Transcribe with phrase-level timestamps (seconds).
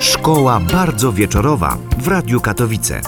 [0.00, 3.00] Szkoła bardzo wieczorowa w Radiu Katowice.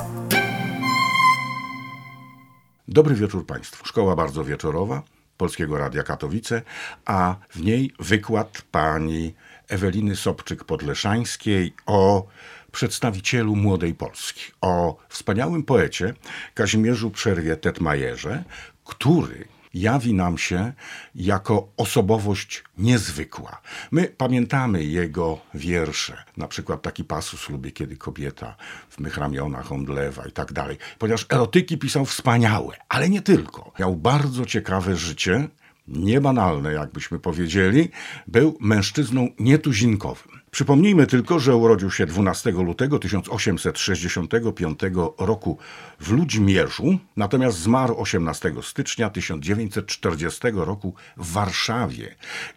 [2.89, 3.87] Dobry wieczór Państwu.
[3.87, 5.03] Szkoła bardzo wieczorowa
[5.37, 6.63] Polskiego Radia Katowice,
[7.05, 9.35] a w niej wykład pani
[9.69, 12.27] Eweliny Sobczyk-Podleszańskiej o
[12.73, 16.15] przedstawicielu Młodej Polski, o wspaniałym poecie
[16.55, 18.45] Kazimierzu Przerwie Tetmajerze,
[18.85, 20.73] który jawi nam się
[21.15, 23.61] jako osobowość niezwykła.
[23.91, 28.57] My pamiętamy jego wiersze, na przykład taki pasus lubię, kiedy kobieta
[28.91, 33.73] w mych ramionach omdlewa i tak dalej, ponieważ erotyki pisał wspaniałe, ale nie tylko.
[33.79, 35.49] Miał bardzo ciekawe życie,
[35.89, 37.89] niebanalne, jakbyśmy powiedzieli,
[38.27, 40.40] był mężczyzną nietuzinkowym.
[40.51, 44.81] Przypomnijmy tylko, że urodził się 12 lutego 1865
[45.19, 45.59] roku
[46.01, 52.15] w Ludźmierzu, natomiast zmarł 18 stycznia 1940 roku w Warszawie.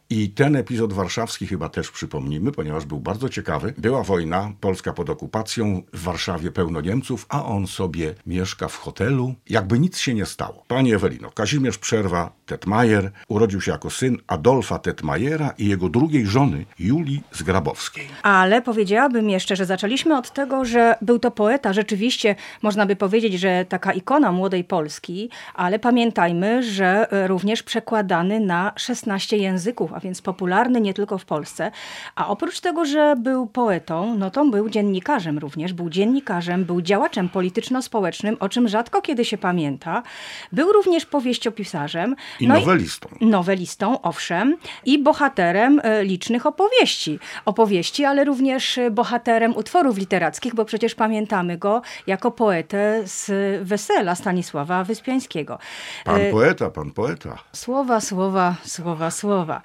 [0.10, 3.74] I ten epizod warszawski chyba też przypomnimy, ponieważ był bardzo ciekawy.
[3.78, 9.36] Była wojna, Polska pod okupacją, w Warszawie pełno Niemców, a on sobie mieszka w hotelu,
[9.50, 10.64] jakby nic się nie stało.
[10.68, 16.66] Pani Ewelino, Kazimierz Przerwa Tetmajer urodził się jako syn Adolfa Tetmajera i jego drugiej żony
[16.80, 17.83] Julii Zgrabowskiej.
[18.24, 23.34] Ale powiedziałabym jeszcze, że zaczęliśmy od tego, że był to poeta, rzeczywiście można by powiedzieć,
[23.34, 30.22] że taka ikona młodej Polski, ale pamiętajmy, że również przekładany na 16 języków, a więc
[30.22, 31.72] popularny nie tylko w Polsce.
[32.16, 37.30] A oprócz tego, że był poetą, no to był dziennikarzem również, był dziennikarzem, był działaczem
[37.30, 40.04] polityczno-społecznym, o czym rzadko kiedy się pamięta.
[40.52, 42.16] Był również powieściopisarzem.
[42.40, 43.10] I no nowelistą.
[43.20, 47.20] I nowelistą, owszem, i bohaterem e, licznych opowieści.
[47.46, 47.73] Opowieści,
[48.08, 53.32] ale również bohaterem utworów literackich, bo przecież pamiętamy go jako poetę z
[53.68, 55.60] Wesela Stanisława Wyspiańskiego.
[56.06, 57.38] Pan e, poeta, pan poeta.
[57.54, 59.62] Słowa, słowa, słowa, słowa.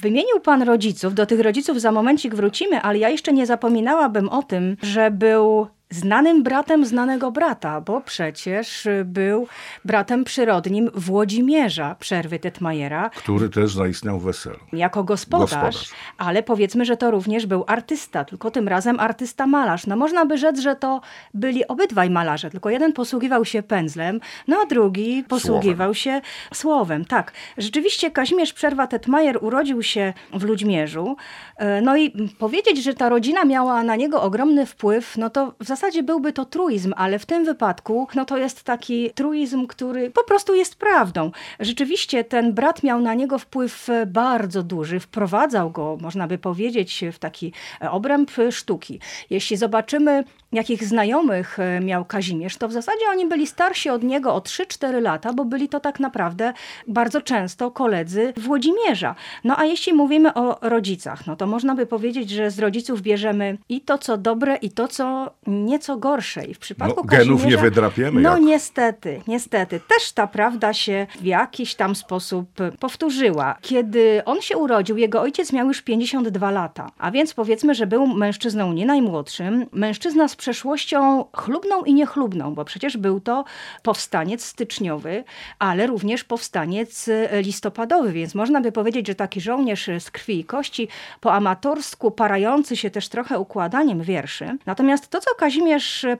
[0.00, 4.42] Wymienił pan rodziców, do tych rodziców za momencik wrócimy, ale ja jeszcze nie zapominałabym o
[4.42, 9.46] tym, że był znanym bratem znanego brata, bo przecież był
[9.84, 13.10] bratem przyrodnim Włodzimierza Przerwy Tetmajera.
[13.10, 14.58] Który też zaistniał w weselu.
[14.72, 19.86] Jako gospodarz, gospodarz, ale powiedzmy, że to również był artysta, tylko tym razem artysta malarz.
[19.86, 21.00] No można by rzec, że to
[21.34, 25.94] byli obydwaj malarze, tylko jeden posługiwał się pędzlem, no a drugi posługiwał słowem.
[25.94, 26.20] się
[26.54, 27.04] słowem.
[27.04, 31.16] Tak, rzeczywiście Kazimierz Przerwa Tetmajer urodził się w Ludźmierzu,
[31.56, 35.64] e, no i powiedzieć, że ta rodzina miała na niego ogromny wpływ, no to w
[35.64, 40.10] zasadzie zasadzie byłby to truizm, ale w tym wypadku no to jest taki truizm, który
[40.10, 41.30] po prostu jest prawdą.
[41.60, 47.18] Rzeczywiście ten brat miał na niego wpływ bardzo duży, wprowadzał go, można by powiedzieć, w
[47.18, 47.52] taki
[47.90, 49.00] obręb sztuki.
[49.30, 54.34] Jeśli zobaczymy jakich znajomych e, miał Kazimierz, to w zasadzie oni byli starsi od niego
[54.34, 56.52] o 3-4 lata, bo byli to tak naprawdę
[56.88, 59.14] bardzo często koledzy Włodzimierza.
[59.44, 63.58] No a jeśli mówimy o rodzicach, no to można by powiedzieć, że z rodziców bierzemy
[63.68, 65.30] i to, co dobre, i to, co
[65.72, 66.44] nieco gorsze.
[66.44, 68.20] I w przypadku no, genów nie wydrapiemy.
[68.20, 68.40] No jak...
[68.40, 69.80] niestety, niestety.
[69.80, 72.48] Też ta prawda się w jakiś tam sposób
[72.80, 73.56] powtórzyła.
[73.60, 78.06] Kiedy on się urodził, jego ojciec miał już 52 lata, a więc powiedzmy, że był
[78.06, 83.44] mężczyzną nie najmłodszym, mężczyzna z przeszłością chlubną i niechlubną, bo przecież był to
[83.82, 85.24] powstaniec styczniowy,
[85.58, 90.88] ale również powstaniec listopadowy, więc można by powiedzieć, że taki żołnierz z krwi i kości,
[91.20, 94.56] po amatorsku parający się też trochę układaniem wierszy.
[94.66, 95.51] Natomiast to, co Kazimierz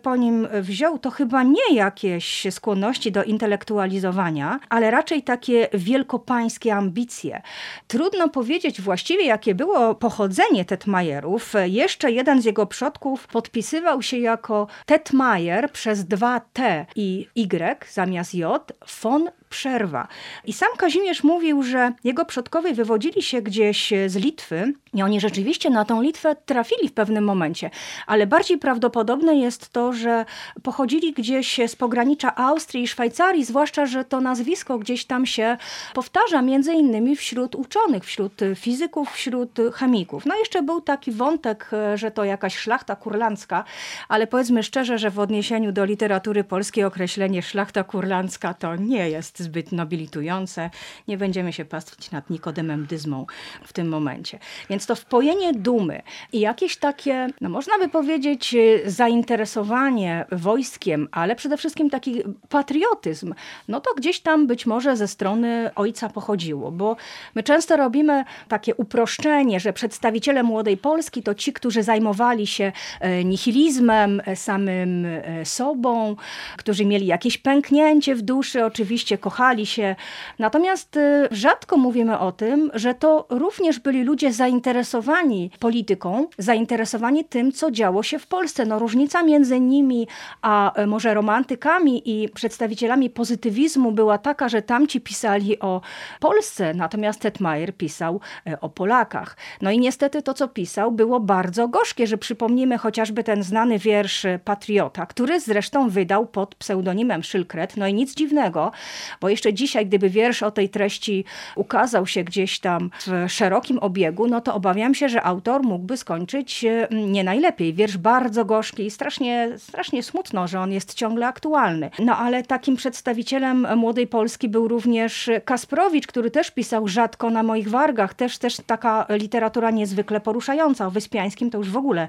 [0.03, 7.43] po nim wziął, to chyba nie jakieś skłonności do intelektualizowania, ale raczej takie wielkopańskie ambicje.
[7.87, 11.53] Trudno powiedzieć właściwie, jakie było pochodzenie Tetmajerów.
[11.65, 18.35] Jeszcze jeden z jego przodków podpisywał się jako Tetmajer przez dwa T i Y zamiast
[18.35, 20.09] J, von przerwa.
[20.45, 25.71] I sam Kazimierz mówił, że jego przodkowie wywodzili się gdzieś z Litwy i oni rzeczywiście
[25.71, 27.71] na tą Litwę trafili w pewnym momencie,
[28.07, 30.25] ale bardziej prawdopodobne jest to, że
[30.63, 35.57] pochodzili gdzieś z pogranicza Austrii i Szwajcarii, zwłaszcza, że to nazwisko gdzieś tam się
[35.95, 40.27] powtarza między innymi wśród uczonych, wśród fizyków, wśród chemików.
[40.27, 43.65] No jeszcze był taki wątek, że to jakaś szlachta kurlandzka,
[44.09, 49.42] ale powiedzmy szczerze, że w odniesieniu do literatury polskiej określenie szlachta kurlandzka to nie jest
[49.43, 50.71] zbyt nobilitujące.
[51.09, 53.27] Nie będziemy się pastwić nad Nikodemem Dyzmą
[53.65, 54.39] w tym momencie.
[54.71, 56.03] Więc to wpojenie dumy
[56.33, 58.57] i jakieś takie, no można by powiedzieć,
[58.87, 63.35] zainteresowanie wojskiem, ale przede wszystkim taki patriotyzm,
[63.69, 66.97] no to gdzieś tam być może ze strony ojca pochodziło, bo
[67.35, 73.25] my często robimy takie uproszczenie, że przedstawiciele młodej Polski to ci, którzy zajmowali się e,
[73.25, 76.17] nihilizmem, e, samym e, sobą,
[76.57, 79.19] którzy mieli jakieś pęknięcie w duszy, oczywiście
[79.65, 79.97] się.
[80.39, 80.99] Natomiast
[81.31, 88.03] rzadko mówimy o tym, że to również byli ludzie zainteresowani polityką, zainteresowani tym, co działo
[88.03, 88.67] się w Polsce.
[88.67, 90.09] No, różnica między nimi
[90.43, 95.81] a może romantykami i przedstawicielami pozytywizmu była taka, że tamci pisali o
[96.21, 98.21] Polsce, natomiast Tetmajer pisał
[98.61, 99.37] o Polakach.
[99.63, 104.27] No i niestety to, co pisał, było bardzo gorzkie, że przypomnimy chociażby ten znany wiersz
[104.45, 107.77] Patriota, który zresztą wydał pod pseudonimem Szylkret.
[107.77, 108.73] No i nic dziwnego,
[109.23, 111.25] bo jeszcze dzisiaj, gdyby wiersz o tej treści
[111.57, 116.65] ukazał się gdzieś tam w szerokim obiegu, no to obawiam się, że autor mógłby skończyć
[116.65, 117.75] e, nie najlepiej.
[117.75, 121.91] Wiersz bardzo gorzki i strasznie, strasznie smutno, że on jest ciągle aktualny.
[121.99, 127.71] No ale takim przedstawicielem młodej Polski był również Kasprowicz, który też pisał rzadko na moich
[127.71, 128.15] wargach.
[128.15, 130.87] Też, też taka literatura niezwykle poruszająca.
[130.87, 132.09] O Wyspiańskim to już w ogóle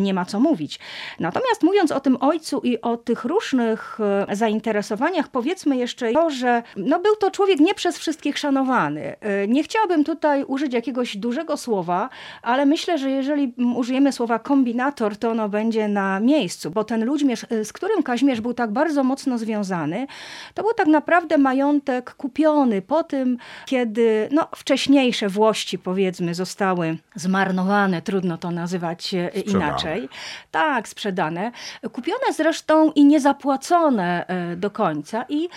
[0.00, 0.78] nie ma co mówić.
[1.20, 6.53] Natomiast mówiąc o tym ojcu i o tych różnych e, zainteresowaniach, powiedzmy jeszcze to, że
[6.76, 9.16] no był to człowiek nie przez wszystkich szanowany.
[9.20, 12.08] E, nie chciałabym tutaj użyć jakiegoś dużego słowa,
[12.42, 17.46] ale myślę, że jeżeli użyjemy słowa kombinator, to ono będzie na miejscu, bo ten Ludźmierz,
[17.50, 20.06] e, z którym Kaźmierz był tak bardzo mocno związany,
[20.54, 28.02] to był tak naprawdę majątek kupiony po tym, kiedy no, wcześniejsze włości, powiedzmy, zostały zmarnowane,
[28.02, 29.50] trudno to nazywać sprzedane.
[29.50, 30.08] inaczej.
[30.50, 31.52] Tak, sprzedane.
[31.92, 35.48] Kupione zresztą i niezapłacone do końca i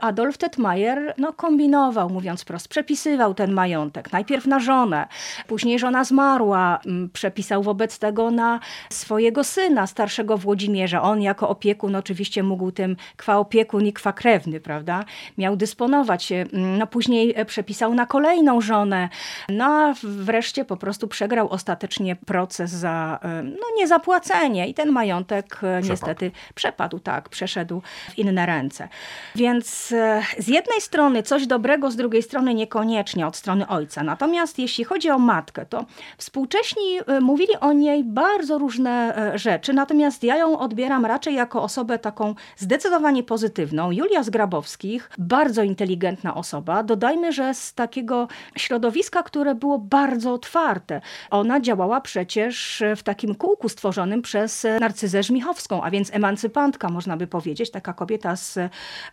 [0.00, 4.12] Adolf Tetmajer no, kombinował, mówiąc prosto, przepisywał ten majątek.
[4.12, 5.06] Najpierw na żonę,
[5.46, 6.80] później żona zmarła,
[7.12, 8.60] przepisał wobec tego na
[8.90, 11.02] swojego syna, starszego Włodzimierza.
[11.02, 15.04] On jako opiekun oczywiście mógł tym kwa opiekun i kwa krewny, prawda,
[15.38, 16.32] miał dysponować.
[16.52, 19.08] No później e, przepisał na kolejną żonę,
[19.48, 25.58] no a wreszcie po prostu przegrał ostatecznie proces za no, niezapłacenie i ten majątek e,
[25.58, 25.88] przepadł.
[25.90, 28.88] niestety przepadł, tak, przeszedł w inne ręce.
[29.34, 34.02] Więc e, z jednej strony coś dobrego, z drugiej strony niekoniecznie od strony ojca.
[34.02, 35.84] Natomiast jeśli chodzi o matkę, to
[36.18, 41.98] współcześni e, mówili o niej bardzo różne rzeczy, natomiast ja ją odbieram raczej jako osobę
[41.98, 43.90] taką zdecydowanie pozytywną.
[43.90, 46.82] Julia z Grabowskich, bardzo inteligentna osoba.
[46.82, 51.00] Dodajmy, że z takiego środowiska, które było bardzo otwarte.
[51.30, 57.26] Ona działała przecież w takim kółku stworzonym przez Narcyzę Żmichowską, a więc emancypantka, można by
[57.26, 58.58] powiedzieć, taka kobieta z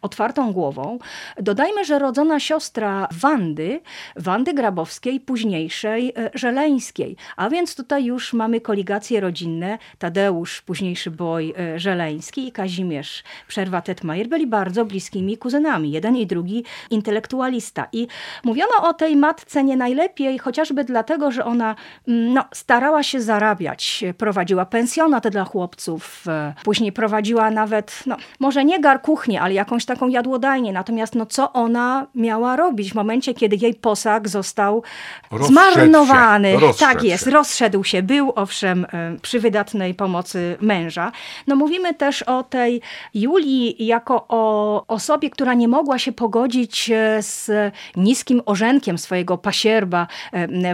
[0.01, 0.99] otwartą głową.
[1.37, 3.81] Dodajmy, że rodzona siostra Wandy,
[4.15, 9.77] Wandy Grabowskiej, późniejszej e, Żeleńskiej, a więc tutaj już mamy koligacje rodzinne.
[9.97, 15.91] Tadeusz, późniejszy boj e, Żeleński i Kazimierz Przerwa-Tetmajer byli bardzo bliskimi kuzynami.
[15.91, 17.87] Jeden i drugi intelektualista.
[17.91, 18.07] I
[18.43, 21.75] mówiono o tej matce nie najlepiej, chociażby dlatego, że ona
[22.07, 28.65] mm, no, starała się zarabiać, prowadziła pensjonat dla chłopców, e, później prowadziła nawet, no, może
[28.65, 30.73] nie gar kuchnię, ale jakąś taką jadłodajnię.
[30.73, 34.83] Natomiast no, co ona miała robić w momencie, kiedy jej posag został
[35.31, 36.57] rozszedł zmarnowany?
[36.79, 37.31] Tak jest, się.
[37.31, 38.03] rozszedł się.
[38.03, 41.11] Był owszem e, przy wydatnej pomocy męża.
[41.47, 42.81] No mówimy też o tej
[43.13, 47.51] Julii jako o osobie, która nie mogła się pogodzić e, z
[47.95, 50.07] niskim orzenkiem swojego pasierba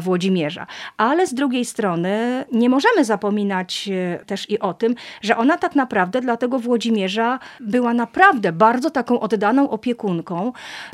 [0.01, 0.67] Włodzimierza.
[0.97, 5.75] Ale z drugiej strony nie możemy zapominać e, też i o tym, że ona tak
[5.75, 10.08] naprawdę dla tego Włodzimierza była naprawdę bardzo taką oddaną opiekunką.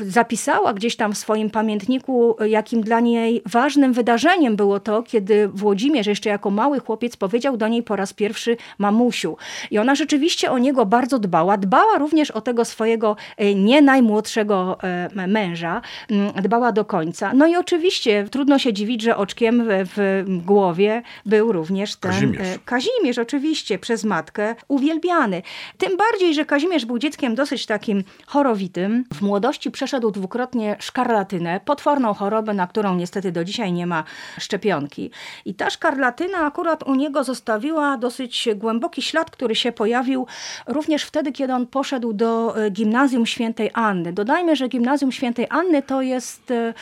[0.00, 6.06] Zapisała gdzieś tam w swoim pamiętniku, jakim dla niej ważnym wydarzeniem było to, kiedy Włodzimierz
[6.06, 9.36] jeszcze jako mały chłopiec powiedział do niej po raz pierwszy mamusiu.
[9.70, 11.56] I ona rzeczywiście o niego bardzo dbała.
[11.56, 15.82] Dbała również o tego swojego e, nie najmłodszego e, męża.
[16.10, 17.32] Mm, dbała do końca.
[17.34, 22.48] No i oczywiście trudno się dziwić, że oczkiem w głowie był również ten Kazimierz.
[22.56, 25.42] E, Kazimierz, oczywiście, przez matkę uwielbiany.
[25.78, 29.04] Tym bardziej, że Kazimierz był dzieckiem dosyć takim chorowitym.
[29.14, 34.04] W młodości przeszedł dwukrotnie szkarlatynę, potworną chorobę, na którą niestety do dzisiaj nie ma
[34.38, 35.10] szczepionki.
[35.44, 40.26] I ta szkarlatyna akurat u niego zostawiła dosyć głęboki ślad, który się pojawił
[40.66, 44.12] również wtedy, kiedy on poszedł do e, gimnazjum świętej Anny.
[44.12, 46.74] Dodajmy, że gimnazjum świętej Anny to jest e,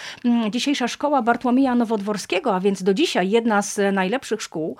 [0.51, 4.77] dzisiejsza szkoła Bartłomieja Nowodworskiego, a więc do dzisiaj jedna z najlepszych szkół.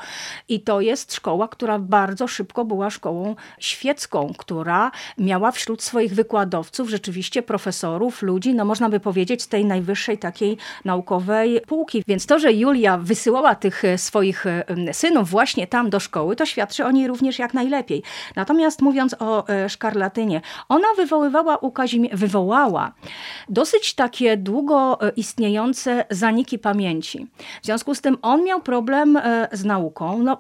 [0.49, 6.89] I to jest szkoła, która bardzo szybko była szkołą świecką, która miała wśród swoich wykładowców
[6.89, 12.03] rzeczywiście profesorów, ludzi, no można by powiedzieć tej najwyższej takiej naukowej półki.
[12.07, 14.45] Więc to, że Julia wysyłała tych e, swoich
[14.93, 18.03] synów właśnie tam do szkoły, to świadczy o niej również jak najlepiej.
[18.37, 22.93] Natomiast mówiąc o e, szkarlatynie, ona wywoływała u Kazimierza, wywołała
[23.49, 27.27] dosyć takie długo e, istniejące zaniki pamięci.
[27.63, 29.19] W związku z tym on miał problem
[29.53, 30.23] z nauką.
[30.23, 30.39] No,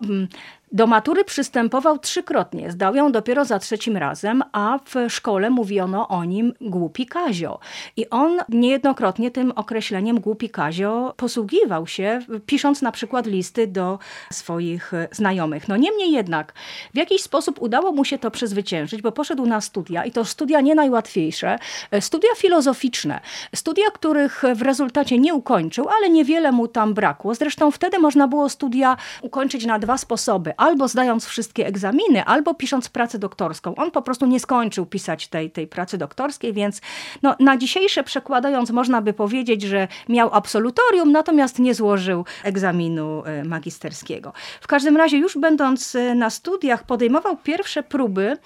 [0.74, 6.24] do matury przystępował trzykrotnie, zdał ją dopiero za trzecim razem, a w szkole mówiono o
[6.24, 7.58] nim głupi Kazio.
[7.96, 13.98] I on niejednokrotnie tym określeniem głupi Kazio posługiwał się, pisząc na przykład listy do
[14.32, 15.68] swoich znajomych.
[15.68, 16.52] No niemniej jednak
[16.94, 20.60] w jakiś sposób udało mu się to przezwyciężyć, bo poszedł na studia i to studia
[20.60, 21.58] nie najłatwiejsze,
[22.00, 23.20] studia filozoficzne,
[23.54, 27.34] studia, których w rezultacie nie ukończył, ale niewiele mu tam brakło.
[27.34, 32.88] Zresztą wtedy można było studia ukończyć na dwa sposoby albo zdając wszystkie egzaminy, albo pisząc
[32.88, 33.74] pracę doktorską.
[33.74, 36.80] On po prostu nie skończył pisać tej, tej pracy doktorskiej, więc
[37.22, 43.44] no, na dzisiejsze przekładając można by powiedzieć, że miał absolutorium, natomiast nie złożył egzaminu e,
[43.44, 44.32] magisterskiego.
[44.60, 48.36] W każdym razie już będąc e, na studiach podejmował pierwsze próby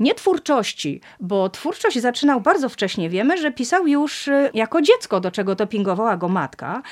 [0.00, 3.10] nie twórczości, bo twórczość zaczynał bardzo wcześnie.
[3.10, 6.82] Wiemy, że pisał już e, jako dziecko, do czego dopingowała go matka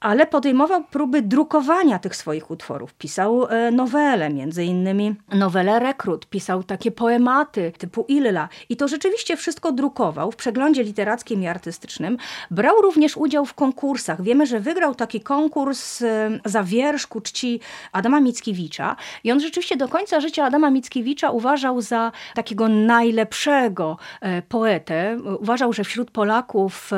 [0.00, 2.94] ale podejmował próby drukowania tych swoich utworów.
[2.94, 9.36] Pisał e, nowele, między innymi nowelę Rekrut, pisał takie poematy typu Illa i to rzeczywiście
[9.36, 12.16] wszystko drukował w przeglądzie literackim i artystycznym.
[12.50, 14.22] Brał również udział w konkursach.
[14.22, 17.60] Wiemy, że wygrał taki konkurs e, za wiersz ku czci
[17.92, 24.42] Adama Mickiewicza i on rzeczywiście do końca życia Adama Mickiewicza uważał za takiego najlepszego e,
[24.42, 25.18] poetę.
[25.40, 26.90] Uważał, że wśród Polaków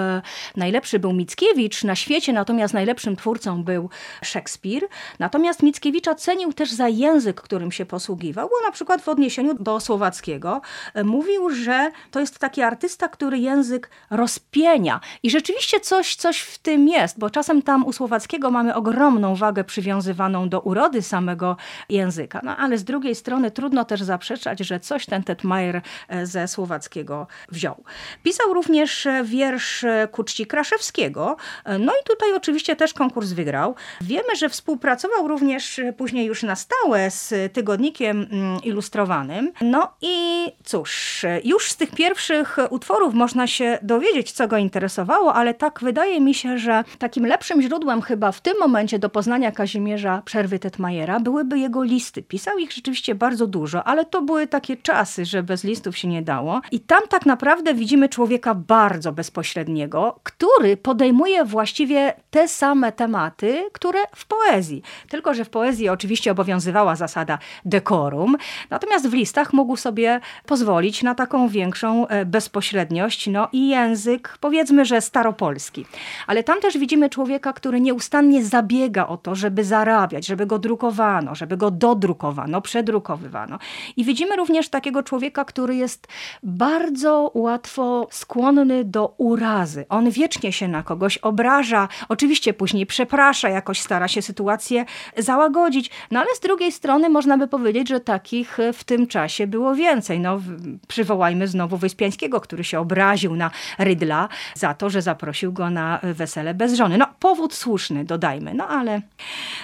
[0.57, 3.91] najlepszy był Mickiewicz na świecie, natomiast najlepszy najlepszym twórcą był
[4.23, 4.89] Szekspir.
[5.19, 9.81] Natomiast Mickiewicza cenił też za język, którym się posługiwał, bo na przykład w odniesieniu do
[9.81, 10.61] słowackiego
[10.95, 15.01] e, mówił, że to jest taki artysta, który język rozpienia.
[15.23, 19.65] I rzeczywiście coś, coś w tym jest, bo czasem tam u słowackiego mamy ogromną wagę
[19.65, 21.57] przywiązywaną do urody samego
[21.89, 22.41] języka.
[22.45, 27.27] No ale z drugiej strony trudno też zaprzeczać, że coś ten Tetmajer e, ze słowackiego
[27.49, 27.85] wziął.
[28.23, 31.37] Pisał również e, wiersz ku czci Kraszewskiego.
[31.79, 33.75] No i tutaj oczywiście też konkurs wygrał.
[34.01, 39.53] Wiemy, że współpracował również później już na stałe z tygodnikiem mm, ilustrowanym.
[39.61, 45.55] No i cóż, już z tych pierwszych utworów można się dowiedzieć, co go interesowało, ale
[45.55, 50.23] tak wydaje mi się, że takim lepszym źródłem chyba w tym momencie do poznania Kazimierza
[50.25, 52.23] Przerwy Tetmajera byłyby jego listy.
[52.23, 56.23] Pisał ich rzeczywiście bardzo dużo, ale to były takie czasy, że bez listów się nie
[56.23, 56.61] dało.
[56.73, 63.71] I tam tak naprawdę widzimy człowieka bardzo bezpośredniego, który podejmuje właściwie te same same tematy,
[63.73, 64.83] które w poezji.
[65.09, 68.37] Tylko, że w poezji oczywiście obowiązywała zasada dekorum,
[68.71, 74.85] natomiast w listach mógł sobie pozwolić na taką większą e, bezpośredniość, no i język, powiedzmy,
[74.85, 75.87] że staropolski.
[76.27, 81.35] Ale tam też widzimy człowieka, który nieustannie zabiega o to, żeby zarabiać, żeby go drukowano,
[81.35, 83.59] żeby go dodrukowano, przedrukowywano.
[83.97, 86.09] I widzimy również takiego człowieka, który jest
[86.43, 89.85] bardzo łatwo skłonny do urazy.
[89.89, 91.89] On wiecznie się na kogoś obraża.
[92.09, 94.85] Oczywiście później przeprasza, jakoś stara się sytuację
[95.17, 95.91] załagodzić.
[96.11, 100.21] No ale z drugiej strony można by powiedzieć, że takich w tym czasie było więcej.
[100.21, 100.41] No,
[100.89, 106.55] przywołajmy znowu Wyspiańskiego, który się obraził na Rydla za to, że zaprosił go na wesele
[106.55, 106.99] bez żony.
[106.99, 108.55] No, powód słuszny, dodajmy.
[108.55, 109.01] No ale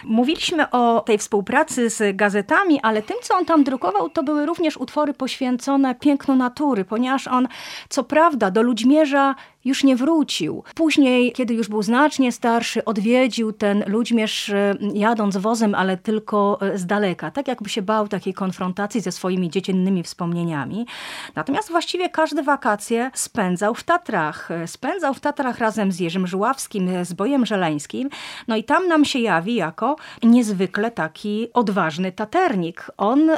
[0.05, 4.77] mówiliśmy o tej współpracy z gazetami, ale tym, co on tam drukował, to były również
[4.77, 7.49] utwory poświęcone pięknu natury, ponieważ on,
[7.89, 9.35] co prawda, do Ludźmierza
[9.67, 10.65] już nie wrócił.
[10.75, 16.79] Później, kiedy już był znacznie starszy, odwiedził ten Ludźmierz e, jadąc wozem, ale tylko e,
[16.79, 20.87] z daleka, tak jakby się bał takiej konfrontacji ze swoimi dziecinnymi wspomnieniami.
[21.35, 24.51] Natomiast właściwie każde wakacje spędzał w Tatrach.
[24.51, 28.11] E, spędzał w Tatrach razem z Jerzym Żuławskim, z Bojem Żeleńskim.
[28.49, 32.91] No i tam nam się jawi jako niezwykle taki odważny taternik.
[32.97, 33.31] On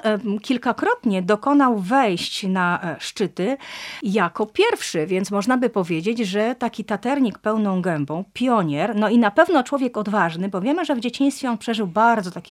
[0.43, 3.57] kilkakrotnie dokonał wejść na szczyty
[4.03, 9.31] jako pierwszy, więc można by powiedzieć, że taki taternik pełną gębą, pionier, no i na
[9.39, 12.51] pewno człowiek odważny, bo wiemy, że w dzieciństwie on przeżył bardzo taki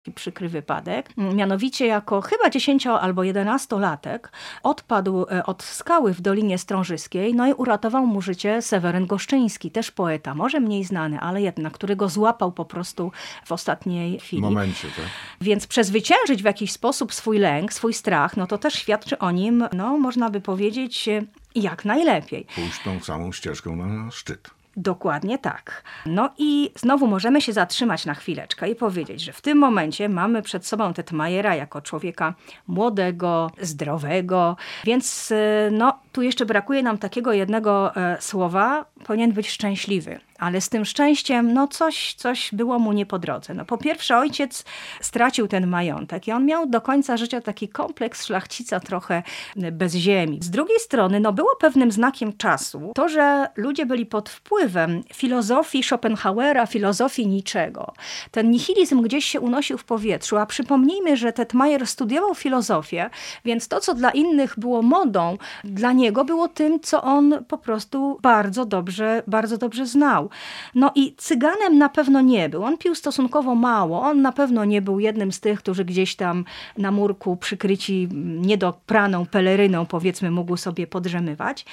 [0.15, 1.09] Przykry wypadek.
[1.17, 4.19] Mianowicie jako chyba 10 albo 11-latek
[4.63, 9.91] odpadł e, od skały w Dolinie Strążyskiej, no i uratował mu życie Seweryn Goszczyński, też
[9.91, 13.11] poeta, może mniej znany, ale jednak, który go złapał po prostu
[13.45, 14.41] w ostatniej chwili.
[14.41, 15.05] momencie, tak?
[15.41, 19.67] Więc przezwyciężyć w jakiś sposób swój lęk, swój strach, no to też świadczy o nim,
[19.73, 21.09] no można by powiedzieć,
[21.55, 22.45] jak najlepiej.
[22.55, 24.60] Pójść tą samą ścieżką na szczyt.
[24.77, 25.83] Dokładnie tak.
[26.05, 30.41] No i znowu możemy się zatrzymać na chwileczkę i powiedzieć, że w tym momencie mamy
[30.41, 32.33] przed sobą Tetmajera jako człowieka
[32.67, 39.49] młodego, zdrowego, więc y, no, tu jeszcze brakuje nam takiego jednego e, słowa, powinien być
[39.49, 40.19] szczęśliwy.
[40.41, 43.53] Ale z tym szczęściem, no coś, coś było mu nie po drodze.
[43.53, 44.63] No po pierwsze ojciec
[45.01, 49.23] stracił ten majątek i on miał do końca życia taki kompleks szlachcica trochę
[49.71, 50.39] bez ziemi.
[50.41, 55.83] Z drugiej strony, no było pewnym znakiem czasu to, że ludzie byli pod wpływem filozofii
[55.83, 57.93] Schopenhauera, filozofii niczego.
[58.31, 63.09] Ten nihilizm gdzieś się unosił w powietrzu, a przypomnijmy, że Tetmajer studiował filozofię,
[63.45, 68.19] więc to, co dla innych było modą, dla niego było tym, co on po prostu
[68.21, 70.30] bardzo dobrze, bardzo dobrze znał.
[70.75, 72.63] No i cyganem na pewno nie był.
[72.63, 74.01] On pił stosunkowo mało.
[74.01, 76.45] On na pewno nie był jednym z tych, którzy gdzieś tam
[76.77, 78.07] na murku przykryci
[78.41, 81.65] niedopraną peleryną, powiedzmy, mógł sobie podrzemywać.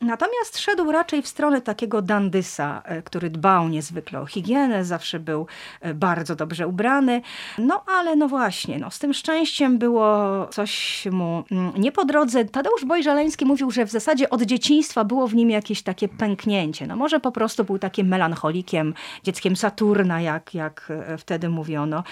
[0.00, 5.46] Natomiast szedł raczej w stronę takiego dandysa, e, który dbał niezwykle o higienę, zawsze był
[5.80, 7.22] e, bardzo dobrze ubrany.
[7.58, 12.44] No ale no właśnie, no, z tym szczęściem było coś mu mm, nie po drodze.
[12.44, 16.86] Tadeusz Bojżaleński mówił, że w zasadzie od dzieciństwa było w nim jakieś takie pęknięcie.
[16.86, 22.04] No może po prostu był melancholikiem, dzieckiem Saturna, jak, jak e, wtedy mówiono.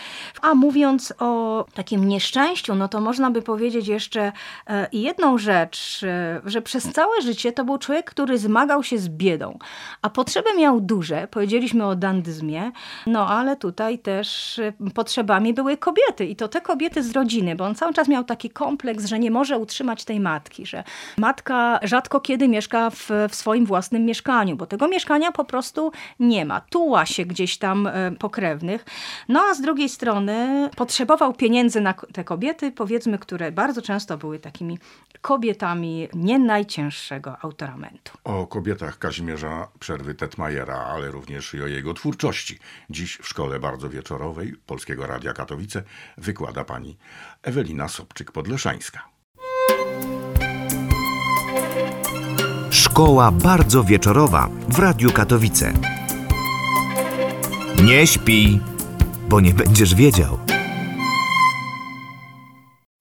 [0.43, 4.33] A mówiąc o takim nieszczęściu, no to można by powiedzieć jeszcze
[4.93, 6.05] jedną rzecz,
[6.45, 9.59] że przez całe życie to był człowiek, który zmagał się z biedą,
[10.03, 11.29] a potrzeby miał duże.
[11.31, 12.73] Powiedzieliśmy o dandyzmie,
[13.07, 14.61] no ale tutaj też
[14.95, 18.51] potrzebami były kobiety i to te kobiety z rodziny, bo on cały czas miał taki
[18.51, 20.85] kompleks, że nie może utrzymać tej matki, że
[21.19, 25.76] matka rzadko kiedy mieszka w, w swoim własnym mieszkaniu, bo tego mieszkania po prostu
[26.21, 26.61] nie ma.
[26.61, 28.85] Tuła się gdzieś tam pokrewnych.
[29.29, 34.39] No a z drugiej strony potrzebował pieniędzy na te kobiety, powiedzmy, które bardzo często były
[34.39, 34.79] takimi
[35.21, 38.19] kobietami nie najcięższego autoramentu.
[38.25, 42.59] O kobietach Kazimierza Przerwy Tetmajera, ale również i o jego twórczości.
[42.91, 45.83] Dziś w Szkole Bardzo Wieczorowej Polskiego Radia Katowice
[46.19, 46.97] wykłada pani
[47.43, 49.16] Ewelina Sobczyk-Podleszańska.
[52.97, 55.73] Szkoła Bardzo Wieczorowa w Radiu Katowice.
[57.85, 58.61] Nie śpi,
[59.29, 60.39] bo nie będziesz wiedział.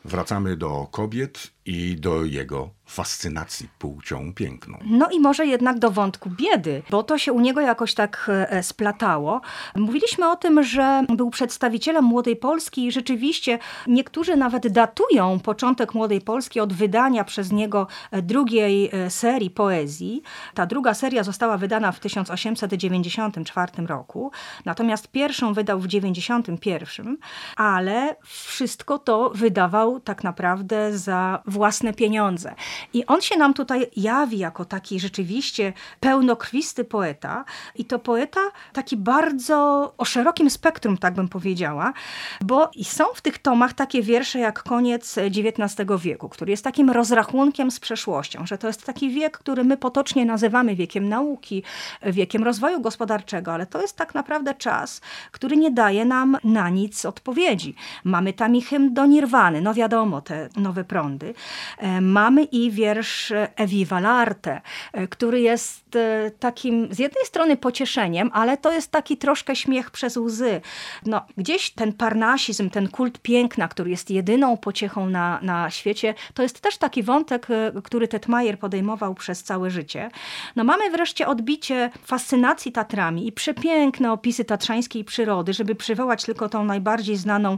[0.05, 4.78] Wracamy do kobiet i do jego fascynacji płcią piękną.
[4.86, 8.63] No i może jednak do wątku biedy, bo to się u niego jakoś tak e,
[8.63, 9.41] splatało.
[9.76, 16.21] Mówiliśmy o tym, że był przedstawicielem Młodej Polski i rzeczywiście niektórzy nawet datują początek Młodej
[16.21, 20.21] Polski od wydania przez niego e, drugiej e, serii poezji.
[20.54, 24.32] Ta druga seria została wydana w 1894 roku,
[24.65, 27.17] natomiast pierwszą wydał w 91,
[27.56, 32.56] ale wszystko to wydawał tak naprawdę za własne pieniądze.
[32.94, 38.42] I on się nam tutaj jawi jako taki rzeczywiście pełnokrwisty poeta i to poeta
[38.74, 41.94] taki bardzo o szerokim spektrum, tak bym powiedziała,
[42.42, 47.72] bo są w tych tomach takie wiersze jak koniec XIX wieku, który jest takim rozrachunkiem
[47.72, 51.64] z przeszłością, że to jest taki wiek, który my potocznie nazywamy wiekiem nauki,
[52.04, 57.06] wiekiem rozwoju gospodarczego, ale to jest tak naprawdę czas, który nie daje nam na nic
[57.06, 57.76] odpowiedzi.
[58.04, 61.34] Mamy tam i hymn do Nirwany, no wiadomo, te nowe prądy.
[61.78, 64.62] E, mamy i wiersz Eviva l'arte,
[64.93, 69.91] e, który jest e, takim z jednej strony pocieszeniem, ale to jest taki troszkę śmiech
[69.91, 70.62] przez łzy.
[71.06, 76.43] No, gdzieś ten parnasizm, ten kult piękna, który jest jedyną pociechą na, na świecie, to
[76.43, 77.47] jest też taki wątek,
[77.84, 80.10] który Tetmajer podejmował przez całe życie.
[80.56, 86.65] No, mamy wreszcie odbicie fascynacji Tatrami i przepiękne opisy tatrzańskiej przyrody, żeby przywołać tylko tą
[86.65, 87.56] najbardziej znaną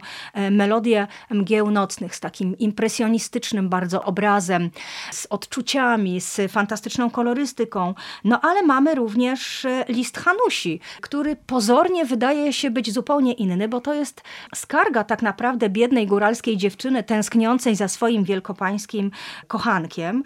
[0.52, 4.70] melodię mgieł nocnych z takim impresjonistycznym bardzo obrazem,
[5.12, 7.94] z odczuciami, z fantastyczną kolorystyką.
[8.24, 13.82] No ale mamy również e, list Hanusi, który pozornie wydaje się być zupełnie inny, bo
[13.82, 14.22] to jest
[14.56, 19.12] skarga tak naprawdę biednej góralskiej dziewczyny tęskniącej za swoim wielkopańskim
[19.48, 20.24] kochankiem.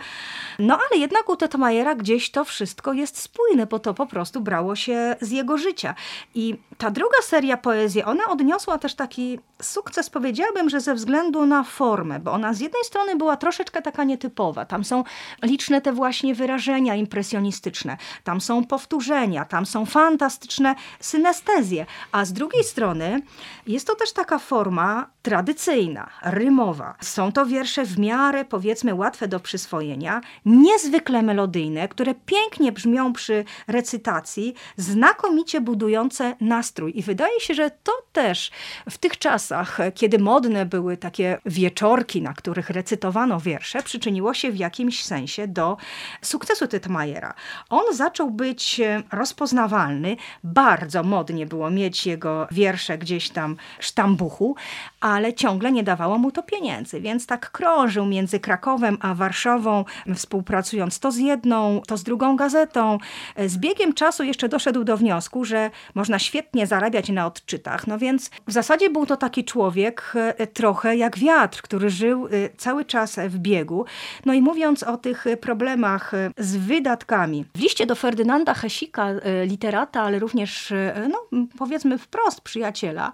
[0.59, 4.75] No ale jednak u Tetmajera gdzieś to wszystko jest spójne, bo to po prostu brało
[4.75, 5.95] się z jego życia.
[6.35, 11.63] I ta druga seria poezji, ona odniosła też taki sukces, powiedziałabym, że ze względu na
[11.63, 14.60] formę, bo ona z jednej strony była troszeczkę taka nietypowa.
[14.65, 15.03] Tam są
[15.43, 22.63] liczne te właśnie wyrażenia impresjonistyczne, tam są powtórzenia, tam są fantastyczne synestezje, a z drugiej
[22.63, 23.21] strony
[23.67, 26.95] jest to też taka forma tradycyjna, rymowa.
[27.01, 33.45] Są to wiersze w miarę, powiedzmy, łatwe do przyswojenia, niezwykle melodyjne, które pięknie brzmią przy
[33.67, 36.99] recytacji, znakomicie budujące nastrój.
[36.99, 38.51] I wydaje się, że to też
[38.89, 44.57] w tych czasach, kiedy modne były takie wieczorki, na których recytowano wiersze, przyczyniło się w
[44.57, 45.77] jakimś sensie do
[46.21, 47.33] sukcesu Tytmajera.
[47.69, 54.55] On zaczął być rozpoznawalny, bardzo modnie było mieć jego wiersze gdzieś tam sztambuchu,
[54.99, 59.85] ale ciągle nie dawało mu to pieniędzy, więc tak krążył między Krakowem a Warszawą,
[60.15, 62.97] współpracując to z jedną, to z drugą gazetą.
[63.37, 68.29] Z biegiem czasu jeszcze doszedł do wniosku, że można świetnie zarabiać na odczytach, no więc
[68.47, 73.19] w zasadzie był to taki człowiek e, trochę jak wiatr, który żył e, cały czas
[73.19, 73.85] w biegu.
[74.25, 79.07] No i mówiąc o tych problemach e, z wydatkami, w liście do Ferdynanda Hesika,
[79.45, 80.73] literata, ale również,
[81.09, 83.13] no powiedzmy wprost przyjaciela,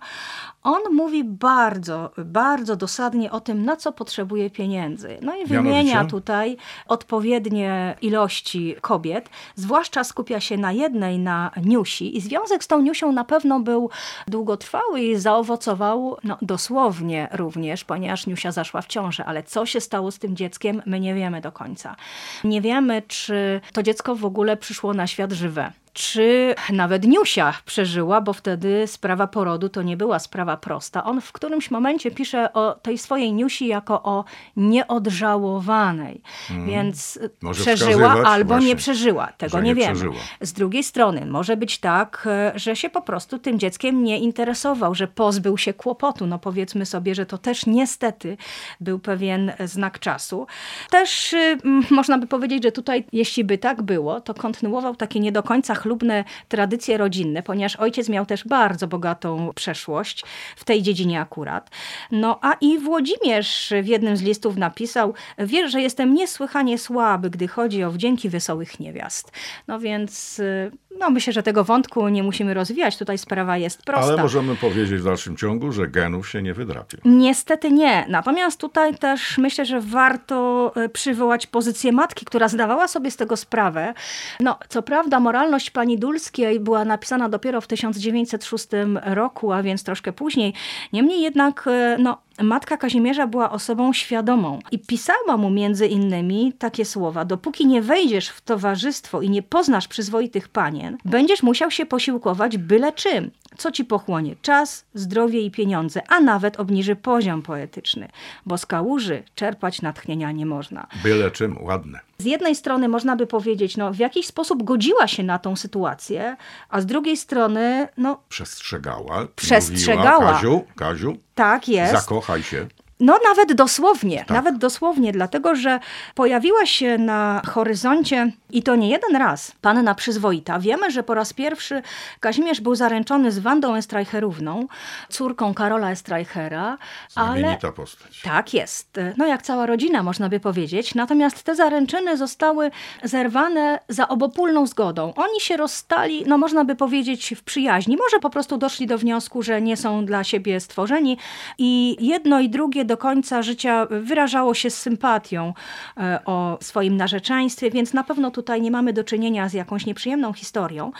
[0.64, 5.18] on mówi bardzo, bardzo dosadnie o tym, na co potrzebuje pieniędzy.
[5.22, 12.18] No i wymienia tutaj odpowiednie ilości kobiet, zwłaszcza skupia się na jednej, na Niusi.
[12.18, 13.90] I związek z tą Niusią na pewno był
[14.28, 20.12] długotrwały i zaowocował no, dosłownie również, ponieważ Niusia zaszła w ciążę, ale co się stało
[20.12, 21.96] z tym dzieckiem, my nie wiemy do końca.
[22.44, 28.22] Nie wiemy, czy to dziecko w ogóle przyszło na świat żywe czy nawet Niusia przeżyła,
[28.22, 31.04] bo wtedy sprawa porodu to nie była sprawa prosta.
[31.04, 34.24] On w którymś momencie pisze o tej swojej Niusi jako o
[34.58, 36.22] nieodżałowanej.
[36.48, 36.68] Hmm.
[36.68, 39.28] Więc może przeżyła albo właśnie, nie przeżyła.
[39.38, 39.94] Tego nie, nie wiemy.
[39.94, 40.16] Przeżyła.
[40.42, 45.08] Z drugiej strony może być tak, że się po prostu tym dzieckiem nie interesował, że
[45.08, 46.28] pozbył się kłopotu.
[46.28, 48.38] No powiedzmy sobie, że to też niestety
[48.80, 50.48] był pewien znak czasu.
[50.90, 51.58] Też y,
[51.90, 55.76] można by powiedzieć, że tutaj, jeśli by tak było, to kontynuował takie nie do końca
[55.88, 60.24] chlubne tradycje rodzinne, ponieważ ojciec miał też bardzo bogatą przeszłość
[60.56, 61.70] w tej dziedzinie akurat.
[62.12, 67.48] No a i Włodzimierz w jednym z listów napisał, wiesz, że jestem niesłychanie słaby, gdy
[67.48, 69.32] chodzi o wdzięki wesołych niewiast.
[69.68, 74.08] No więc y, no myślę, że tego wątku nie musimy rozwijać, tutaj sprawa jest prosta.
[74.14, 76.98] Ale możemy powiedzieć w dalszym ciągu, że genów się nie wydrapie.
[77.06, 78.06] Niestety nie.
[78.10, 83.38] Natomiast tutaj też myślę, że warto y, przywołać pozycję matki, która zdawała sobie z tego
[83.38, 83.94] sprawę.
[84.40, 88.68] No, co prawda moralność pani Dulskiej była napisana dopiero w 1906
[89.04, 90.54] roku, a więc troszkę później.
[90.94, 96.86] Niemniej jednak y, no, Matka Kazimierza była osobą świadomą i pisała mu między innymi takie
[96.86, 102.58] słowa: Dopóki nie wejdziesz w towarzystwo i nie poznasz przyzwoitych panien, będziesz musiał się posiłkować
[102.58, 108.10] byle czym, co ci pochłonie czas, zdrowie i pieniądze, a nawet obniży poziom poetyczny,
[108.46, 110.88] bo z kałuży czerpać natchnienia nie można.
[111.04, 112.00] Byle czym, ładne.
[112.18, 116.38] Z jednej strony można by powiedzieć, no w jakiś sposób godziła się na tą sytuację,
[116.70, 118.20] a z drugiej strony, no...
[118.30, 119.28] Przestrzegała.
[119.36, 120.34] Przestrzegała.
[120.34, 121.94] Kaziu, Kaziu, tak jest.
[121.94, 122.68] Zakochaj się.
[123.00, 124.30] No nawet dosłownie, tak.
[124.30, 125.80] nawet dosłownie, dlatego że
[126.16, 130.60] pojawiła się na horyzoncie i to nie jeden raz panna przyzwoita.
[130.60, 131.82] Wiemy, że po raz pierwszy
[132.20, 134.68] Kazimierz był zaręczony z Wandą Estreicherówną,
[135.10, 136.78] córką Karola Estreichera.
[137.16, 138.22] Ale postać.
[138.22, 139.00] Tak jest.
[139.18, 140.96] No jak cała rodzina, można by powiedzieć.
[140.96, 142.72] Natomiast te zaręczyny zostały
[143.04, 145.14] zerwane za obopólną zgodą.
[145.16, 147.98] Oni się rozstali, no można by powiedzieć, w przyjaźni.
[147.98, 151.18] Może po prostu doszli do wniosku, że nie są dla siebie stworzeni
[151.58, 155.54] i jedno i drugie do końca życia wyrażało się z sympatią
[155.98, 160.34] e, o swoim narzeczeństwie, więc na pewno tutaj nie mamy do czynienia z jakąś nieprzyjemną
[160.34, 160.92] historią.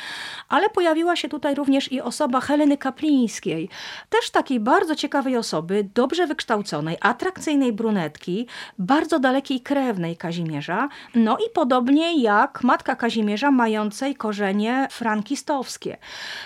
[0.50, 3.70] Ale pojawiła się tutaj również i osoba Heleny Kaplińskiej,
[4.10, 8.48] też takiej bardzo ciekawej osoby, dobrze wykształconej, atrakcyjnej brunetki,
[8.80, 15.98] bardzo dalekiej krewnej Kazimierza, no i podobnie jak matka Kazimierza, mającej korzenie frankistowskie.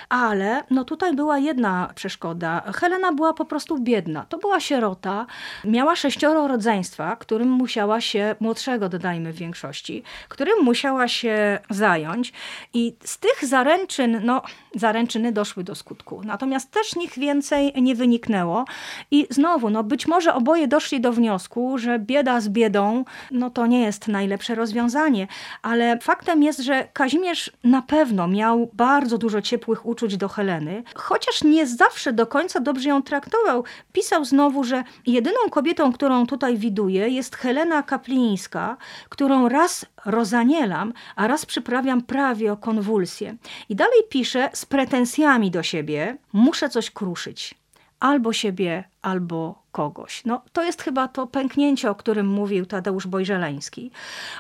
[0.10, 2.62] Ale no tutaj była jedna przeszkoda.
[2.76, 4.26] Helena była po prostu biedna.
[4.30, 5.26] To była sierota,
[5.66, 12.34] miała sześcioro rodzeństwa, którym musiała się, młodszego dodajmy w większości, którym musiała się zająć
[12.74, 14.42] i z tych zaręczyn, no
[14.76, 16.22] zaręczyny doszły do skutku.
[16.24, 18.66] Natomiast też nic więcej nie wyniknęło
[19.12, 23.66] i znowu, no być może oboje doszli do wniosku, że bieda z biedą, no to
[23.66, 25.28] nie jest najlepsze rozwiązanie,
[25.62, 31.44] ale faktem jest, że Kazimierz na pewno miał bardzo dużo ciepłych uczuć do Heleny, chociaż
[31.44, 33.64] nie zawsze do końca dobrze ją traktował.
[33.94, 34.84] Pisał znowu, że
[35.22, 38.78] jedyną kobietą, którą tutaj widuje, jest Helena Kaplińska,
[39.10, 43.36] którą raz rozanielam, a raz przyprawiam prawie o konwulsję.
[43.70, 47.56] I dalej pisze z pretensjami do siebie, muszę coś kruszyć.
[48.00, 50.26] Albo siebie, albo kogoś.
[50.26, 53.92] No, to jest chyba to pęknięcie, o którym mówił Tadeusz Bojżeleński.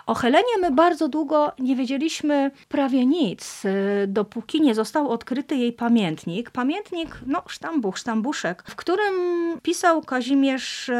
[0.05, 5.73] O Helenie my bardzo długo nie wiedzieliśmy prawie nic, e, dopóki nie został odkryty jej
[5.73, 6.49] pamiętnik.
[6.49, 9.13] Pamiętnik, no sztambuch, sztambuszek, w którym
[9.61, 10.91] pisał Kazimierz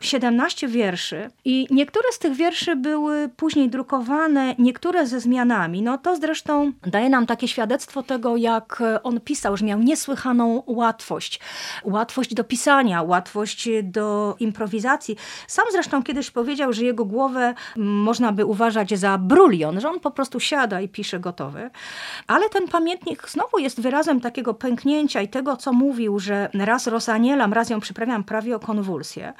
[0.00, 5.82] 17 e, wierszy i niektóre z tych wierszy były później drukowane, niektóre ze zmianami.
[5.82, 11.40] No to zresztą daje nam takie świadectwo tego, jak on pisał, że miał niesłychaną łatwość.
[11.84, 15.16] Łatwość do pisania, łatwość do improwizacji.
[15.46, 20.10] Sam zresztą kiedyś powiedział, że jego głowę można by uważać za brulion, że on po
[20.10, 21.70] prostu siada i pisze gotowy.
[22.26, 27.52] Ale ten pamiętnik znowu jest wyrazem takiego pęknięcia i tego, co mówił, że raz rozanielam,
[27.52, 29.32] raz ją przyprawiam prawie o konwulsję.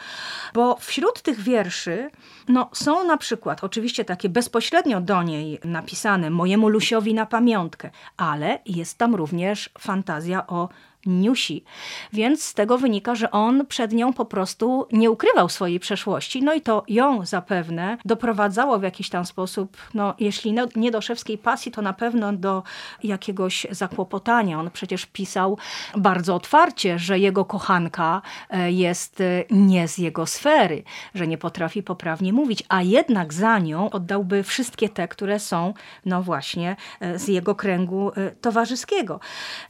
[0.54, 2.10] Bo wśród tych wierszy
[2.48, 8.58] no, są na przykład oczywiście takie bezpośrednio do niej napisane mojemu Lusiowi na pamiątkę, ale
[8.66, 10.68] jest tam również fantazja o
[11.06, 11.64] Niusi.
[12.12, 16.42] Więc z tego wynika, że on przed nią po prostu nie ukrywał swojej przeszłości.
[16.42, 21.00] No i to ją zapewne doprowadzało w jakiś tam sposób, no jeśli no, nie do
[21.00, 22.62] szewskiej pasji, to na pewno do
[23.02, 24.60] jakiegoś zakłopotania.
[24.60, 25.58] On przecież pisał
[25.96, 30.82] bardzo otwarcie, że jego kochanka e, jest e, nie z jego sfery,
[31.14, 36.22] że nie potrafi poprawnie mówić, a jednak za nią oddałby wszystkie te, które są no
[36.22, 39.20] właśnie e, z jego kręgu towarzyskiego.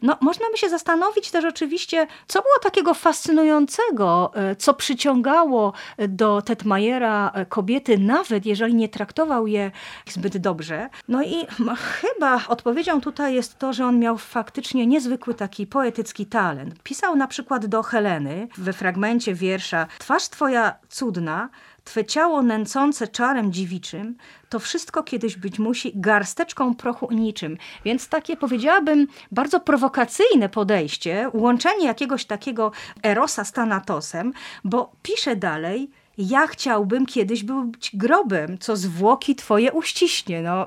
[0.03, 5.73] No można by się zastanowić, też oczywiście, co było takiego fascynującego, e, co przyciągało
[6.09, 9.71] do Tetmajera e, kobiety, nawet jeżeli nie traktował je
[10.09, 10.89] zbyt dobrze.
[11.09, 16.83] No i chyba odpowiedzią tutaj jest to, że on miał faktycznie niezwykły taki poetycki talent.
[16.83, 21.49] Pisał na przykład do Heleny we fragmencie wiersza Twarz twoja cudna,
[21.87, 24.17] Twe ciało nęcące czarem dziwiczym,
[24.49, 27.57] to wszystko kiedyś być musi garsteczką prochu niczym.
[27.85, 32.73] Więc takie powiedziałabym bardzo prowokacyjne podejście, łączenie jakiegoś takiego
[33.03, 34.33] erosa z Tanatosem,
[34.65, 40.43] bo pisze dalej, ja chciałbym kiedyś być grobem, co zwłoki twoje uściśnie.
[40.43, 40.67] No,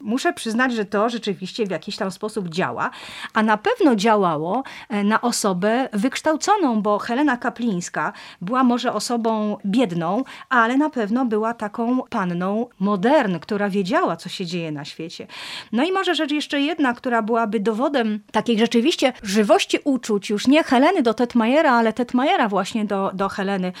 [0.00, 2.90] muszę przyznać, że to rzeczywiście w jakiś tam sposób działa,
[3.32, 10.24] a na pewno działało e, na osobę wykształconą, bo Helena Kaplińska była może osobą biedną,
[10.48, 15.26] ale na pewno była taką panną modern, która wiedziała, co się dzieje na świecie.
[15.72, 20.64] No i może rzecz jeszcze jedna, która byłaby dowodem takiej rzeczywiście żywości uczuć, już nie
[20.64, 23.72] Heleny do Tetmajera, ale Tetmajera właśnie do, do Heleny.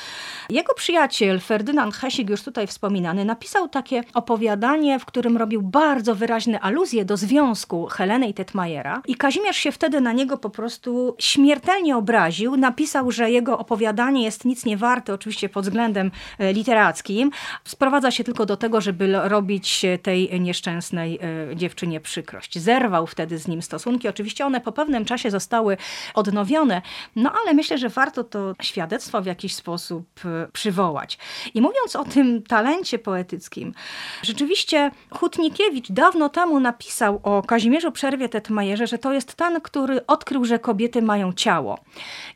[0.50, 6.14] Jego przyjaciel przyjaciel Ferdynand Hesig, już tutaj wspominany, napisał takie opowiadanie, w którym robił bardzo
[6.14, 9.02] wyraźne aluzje do związku Heleny i Tetmajera.
[9.06, 12.56] I Kazimierz się wtedy na niego po prostu śmiertelnie obraził.
[12.56, 17.30] Napisał, że jego opowiadanie jest nic nie warte, oczywiście pod względem e, literackim.
[17.64, 21.18] Sprowadza się tylko do tego, żeby robić tej nieszczęsnej
[21.52, 22.58] e, dziewczynie przykrość.
[22.58, 24.08] Zerwał wtedy z nim stosunki.
[24.08, 25.76] Oczywiście one po pewnym czasie zostały
[26.14, 26.82] odnowione,
[27.16, 31.18] no ale myślę, że warto to świadectwo w jakiś sposób e, przywołać przywołać.
[31.54, 33.74] I mówiąc o tym talencie poetyckim,
[34.22, 40.44] rzeczywiście Hutnikiewicz dawno temu napisał o Kazimierzu Przerwie Tetmajerze, że to jest ten, który odkrył,
[40.44, 41.78] że kobiety mają ciało.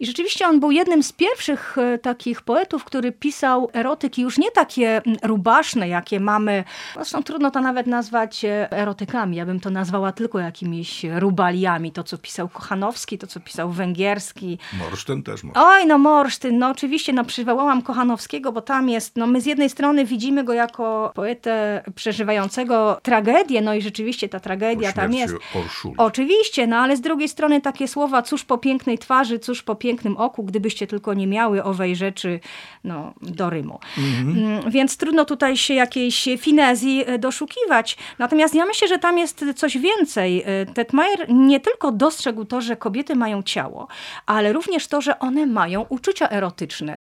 [0.01, 4.51] I rzeczywiście on był jednym z pierwszych e, takich poetów, który pisał erotyki już nie
[4.51, 9.71] takie mm, rubaszne, jakie mamy, zresztą trudno to nawet nazwać e, erotykami, ja bym to
[9.71, 14.59] nazwała tylko jakimiś rubaliami, to co pisał Kochanowski, to co pisał Węgierski.
[14.79, 15.61] Morsztyn też może.
[15.61, 19.71] Oj, no Morsztyn, no oczywiście, no przywołałam Kochanowskiego, bo tam jest, no my z jednej
[19.71, 25.35] strony widzimy go jako poetę przeżywającego tragedię, no i rzeczywiście ta tragedia tam jest.
[25.55, 25.95] Orszuli.
[25.99, 30.17] Oczywiście, no ale z drugiej strony takie słowa, cóż po pięknej twarzy, cóż po pięknym
[30.17, 32.41] oku, gdybyście tylko nie miały owej rzeczy,
[32.85, 33.81] no, do Rymu.
[33.99, 34.71] Mhm.
[34.71, 37.97] Więc trudno tutaj się jakiejś finezji e, doszukiwać.
[38.19, 40.43] Natomiast ja myślę, że tam jest coś więcej.
[40.47, 43.89] E, Tetmajer nie tylko dostrzegł to, że kobiety mają ciało,
[44.27, 46.95] ale również to, że one mają uczucia erotyczne.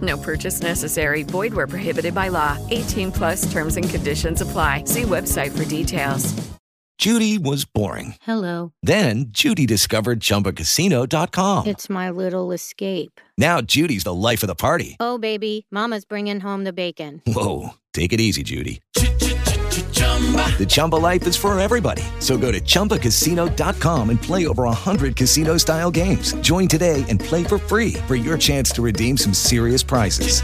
[0.00, 1.24] No purchase necessary.
[1.24, 2.56] Void where prohibited by law.
[2.70, 4.84] 18 plus terms and conditions apply.
[4.84, 6.32] See website for details.
[7.00, 8.16] Judy was boring.
[8.20, 8.74] Hello.
[8.82, 11.66] Then Judy discovered ChumbaCasino.com.
[11.66, 13.22] It's my little escape.
[13.38, 14.98] Now Judy's the life of the party.
[15.00, 17.22] Oh, baby, Mama's bringing home the bacon.
[17.26, 18.82] Whoa, take it easy, Judy.
[20.00, 22.02] The Chumba life is for everybody.
[22.18, 26.34] So go to ChumbaCasino.com and play over 100 casino style games.
[26.42, 30.42] Join today and play for free for your chance to redeem some serious prizes.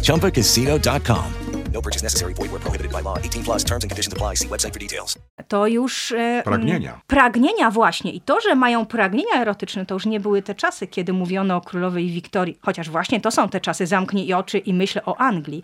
[0.00, 1.39] ChumbaCasino.com.
[1.72, 2.34] No purchase necessary.
[2.34, 3.18] Void where prohibited by law.
[3.18, 4.36] 18 plus terms and conditions apply.
[4.36, 5.18] See website for details.
[5.48, 6.12] To już...
[6.12, 7.00] E, Pragnienia.
[7.06, 8.12] Pragnienia właśnie.
[8.12, 11.60] I to, że mają pragnienia erotyczne, to już nie były te czasy, kiedy mówiono o
[11.60, 12.58] królowej Wiktorii.
[12.62, 15.62] Chociaż właśnie to są te czasy, zamknij oczy i myślę o Anglii.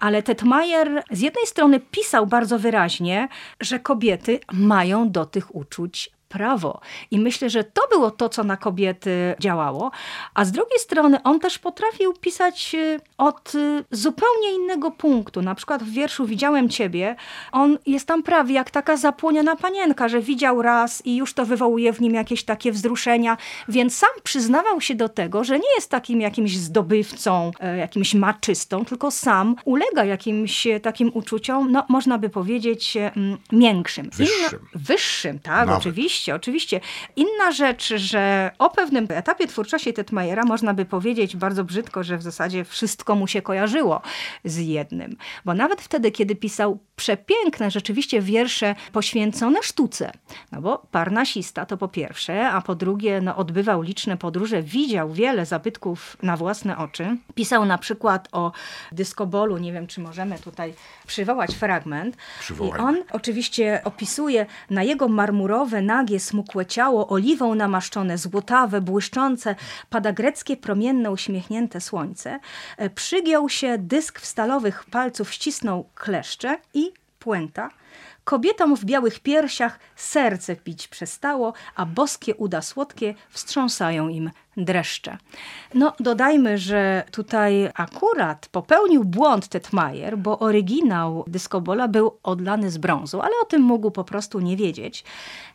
[0.00, 3.28] Ale Tetmajer z jednej strony pisał bardzo wyraźnie,
[3.60, 6.80] że kobiety mają do tych uczuć prawo.
[7.10, 9.90] I myślę, że to było to, co na kobiety działało.
[10.34, 15.42] A z drugiej strony on też potrafił pisać y, od y, zupełnie innego punktu.
[15.42, 17.16] Na przykład w wierszu Widziałem Ciebie,
[17.52, 21.92] on jest tam prawie jak taka zapłoniona panienka, że widział raz i już to wywołuje
[21.92, 23.36] w nim jakieś takie wzruszenia,
[23.68, 28.84] więc sam przyznawał się do tego, że nie jest takim jakimś zdobywcą, e, jakimś maczystą,
[28.84, 33.12] tylko sam ulega jakimś e, takim uczuciom, no można by powiedzieć, e,
[33.52, 34.10] miększym.
[34.10, 34.58] Wyższym.
[34.74, 35.80] Wyższym, tak, Nawet.
[35.80, 36.80] oczywiście oczywiście, oczywiście.
[37.16, 42.22] Inna rzecz, że o pewnym etapie twórczości Tetmajera można by powiedzieć bardzo brzydko, że w
[42.22, 44.02] zasadzie wszystko mu się kojarzyło
[44.44, 45.16] z jednym.
[45.44, 50.12] Bo nawet wtedy, kiedy pisał przepiękne rzeczywiście wiersze poświęcone sztuce,
[50.52, 55.46] no bo parnasista to po pierwsze, a po drugie no, odbywał liczne podróże, widział wiele
[55.46, 57.16] zabytków na własne oczy.
[57.34, 58.52] Pisał na przykład o
[58.92, 60.74] dyskobolu, nie wiem czy możemy tutaj
[61.06, 62.16] przywołać fragment.
[62.40, 62.80] Przywołaj.
[62.80, 69.54] I on oczywiście opisuje na jego marmurowe, nagie, smukłe ciało, oliwą namaszczone, złotawe, błyszczące,
[69.90, 72.40] pada greckie, promienne, uśmiechnięte słońce.
[72.76, 77.70] E, Przygiął się, dysk w stalowych palców ścisnął kleszcze i puenta.
[78.24, 85.18] Kobietom w białych piersiach serce pić przestało, a boskie uda słodkie wstrząsają im dreszcze.
[85.74, 93.20] No, dodajmy, że tutaj akurat popełnił błąd Tetmajer, bo oryginał dyskobola był odlany z brązu,
[93.20, 95.04] ale o tym mógł po prostu nie wiedzieć.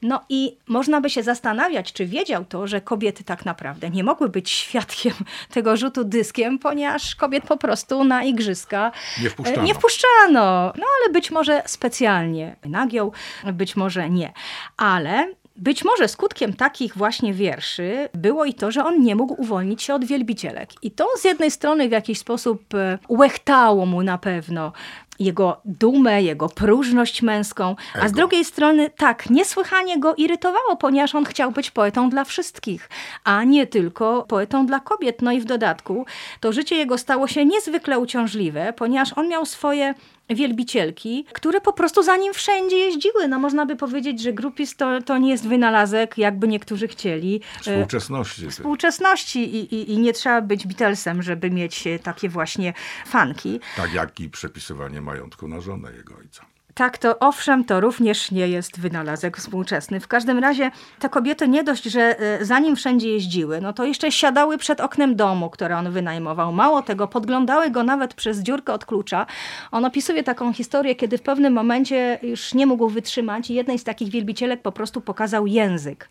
[0.02, 4.30] No i można by się zastanawiać, czy wiedział to, że kobiety tak naprawdę nie mogły
[4.30, 5.14] być świadkiem
[5.54, 8.92] tego rzutu dyskiem, ponieważ kobiet po prostu na igrzyska
[9.24, 9.64] Nie wpuszczano.
[9.64, 10.74] nie wpuszczano.
[10.76, 13.14] No ale być może specjalnie nagiął,
[13.54, 14.34] być może nie.
[14.78, 19.84] Ale być może skutkiem takich właśnie wierszy było i to, że on nie mógł uwolnić
[19.84, 20.70] się od wielbicielek.
[20.82, 24.72] I to z jednej strony w jakiś sposób e, łechtało mu na pewno
[25.20, 31.26] jego dumę, jego próżność męską, a z drugiej strony tak, niesłychanie go irytowało, ponieważ on
[31.26, 32.90] chciał być poetą dla wszystkich,
[33.24, 35.22] a nie tylko poetą dla kobiet.
[35.22, 36.06] No i w dodatku
[36.40, 39.94] to życie jego stało się niezwykle uciążliwe, ponieważ on miał swoje
[40.30, 43.28] wielbicielki, które po prostu za nim wszędzie jeździły.
[43.28, 47.42] No można by powiedzieć, że grupis to, to nie jest wynalazek, jakby niektórzy chcieli.
[47.58, 48.50] E, Współczesności.
[48.52, 52.74] Współczesności i, i, i nie trzeba być Beatlesem, żeby mieć e, takie właśnie
[53.06, 53.60] fanki.
[53.78, 56.46] Tak jak i przepisywanie majątku na żonę jego ojca.
[56.80, 60.00] Tak, to owszem, to również nie jest wynalazek współczesny.
[60.00, 64.12] W każdym razie te kobiety nie dość, że e, zanim wszędzie jeździły, no to jeszcze
[64.12, 66.52] siadały przed oknem domu, które on wynajmował.
[66.52, 69.26] Mało tego, podglądały go nawet przez dziurkę od klucza.
[69.72, 73.84] On opisuje taką historię, kiedy w pewnym momencie już nie mógł wytrzymać i jednej z
[73.84, 76.10] takich wielbicielek po prostu pokazał język.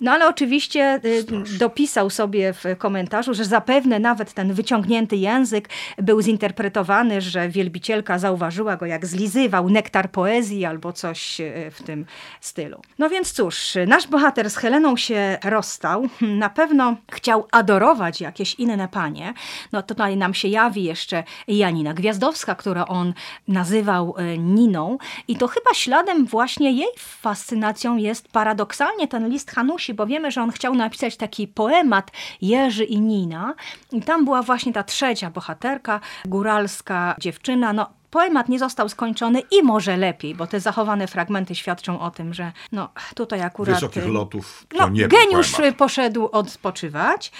[0.00, 6.22] No ale oczywiście y, dopisał sobie w komentarzu, że zapewne nawet ten wyciągnięty język był
[6.22, 12.06] zinterpretowany, że wielbicielka zauważyła go jak zlizywał nektar poezji albo coś y, w tym
[12.40, 12.82] stylu.
[12.98, 16.08] No więc cóż, nasz bohater z Heleną się rozstał.
[16.20, 19.34] Na pewno chciał adorować jakieś inne panie.
[19.72, 23.14] No tutaj nam się jawi jeszcze Janina Gwiazdowska, którą on
[23.48, 24.98] nazywał y, Niną.
[25.28, 30.42] I to chyba śladem właśnie jej fascynacją jest paradoksalnie ten list Hanusi, bo wiemy, że
[30.42, 32.10] on chciał napisać taki poemat
[32.42, 33.54] Jerzy i Nina.
[33.92, 37.72] I tam była właśnie ta trzecia bohaterka, góralska dziewczyna.
[37.72, 42.34] No, poemat nie został skończony i może lepiej, bo te zachowane fragmenty świadczą o tym,
[42.34, 43.74] że no, tutaj akurat...
[43.74, 45.76] Wysokich lotów to no, nie Geniusz poemat.
[45.76, 47.32] poszedł odpoczywać.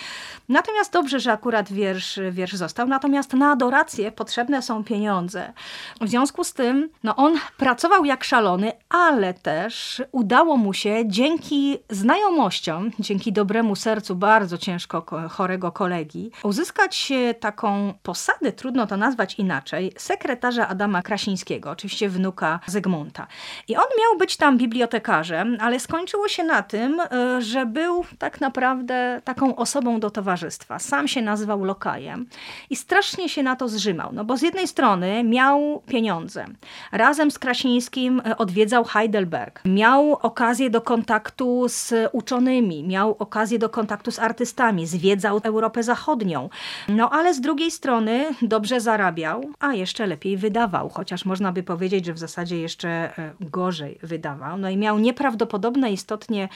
[0.49, 2.89] Natomiast dobrze, że akurat wiersz, wiersz został.
[2.89, 5.53] Natomiast na adorację potrzebne są pieniądze.
[6.01, 11.79] W związku z tym no, on pracował jak szalony, ale też udało mu się dzięki
[11.91, 19.93] znajomościom, dzięki dobremu sercu bardzo ciężko chorego kolegi, uzyskać taką posadę, trudno to nazwać inaczej,
[19.97, 23.27] sekretarza Adama Krasińskiego, oczywiście wnuka Zygmunta.
[23.69, 28.41] I on miał być tam bibliotekarzem, ale skończyło się na tym, e, że był tak
[28.41, 30.79] naprawdę taką osobą do towarzystwa.
[30.79, 32.27] Sam się nazywał lokajem
[32.71, 36.45] i strasznie się na to zrzymał, no bo z jednej strony miał pieniądze.
[36.93, 39.61] Razem z Krasińskim e, odwiedzał Heidelberg.
[39.65, 46.49] Miał okazję do kontaktu z uczonymi, miał okazję do kontaktu z artystami, zwiedzał Europę Zachodnią.
[46.89, 52.07] No ale z drugiej strony dobrze zarabiał, a jeszcze lepiej wydawał, chociaż można by powiedzieć,
[52.07, 54.59] że w zasadzie jeszcze e, gorzej wydawał.
[54.59, 56.49] No i miał nieprawdopodobne istotnie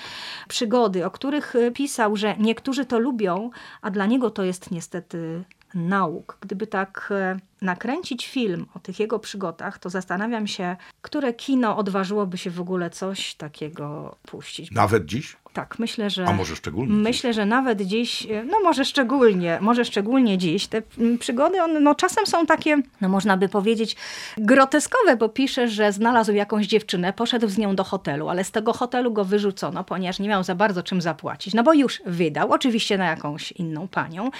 [0.48, 3.50] przygody, o których e, pisał, że niektórzy to lubią,
[3.82, 5.44] a dla niego to jest niestety
[5.74, 6.38] nauk.
[6.40, 12.38] Gdyby tak e, nakręcić film o tych jego przygodach, to zastanawiam się, które kino odważyłoby
[12.38, 14.70] się w ogóle coś takiego puścić.
[14.70, 15.36] Nawet dziś?
[15.56, 16.26] Tak, myślę, że.
[16.26, 16.94] A może szczególnie?
[16.94, 20.66] Myślę, że nawet dziś, no może szczególnie, może szczególnie dziś.
[20.66, 23.96] Te mm, przygody, one no czasem są takie, no można by powiedzieć,
[24.38, 28.72] groteskowe, bo pisze, że znalazł jakąś dziewczynę, poszedł z nią do hotelu, ale z tego
[28.72, 31.54] hotelu go wyrzucono, ponieważ nie miał za bardzo czym zapłacić.
[31.54, 34.30] No bo już wydał, oczywiście na jakąś inną panią,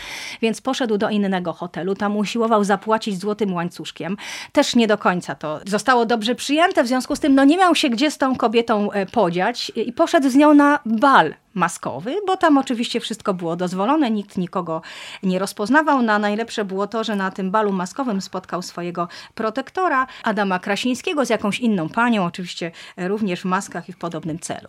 [0.43, 4.17] więc poszedł do innego hotelu, tam usiłował zapłacić złotym łańcuszkiem.
[4.53, 7.75] Też nie do końca to zostało dobrze przyjęte, w związku z tym no nie miał
[7.75, 12.37] się gdzie z tą kobietą e, podziać i poszedł z nią na bal maskowy, bo
[12.37, 14.83] tam oczywiście wszystko było dozwolone, nikt nikogo
[15.23, 16.03] nie rozpoznawał.
[16.03, 21.31] Na najlepsze było to, że na tym balu maskowym spotkał swojego protektora, Adama Krasińskiego, z
[21.31, 24.69] jakąś inną panią, oczywiście również w maskach i w podobnym celu.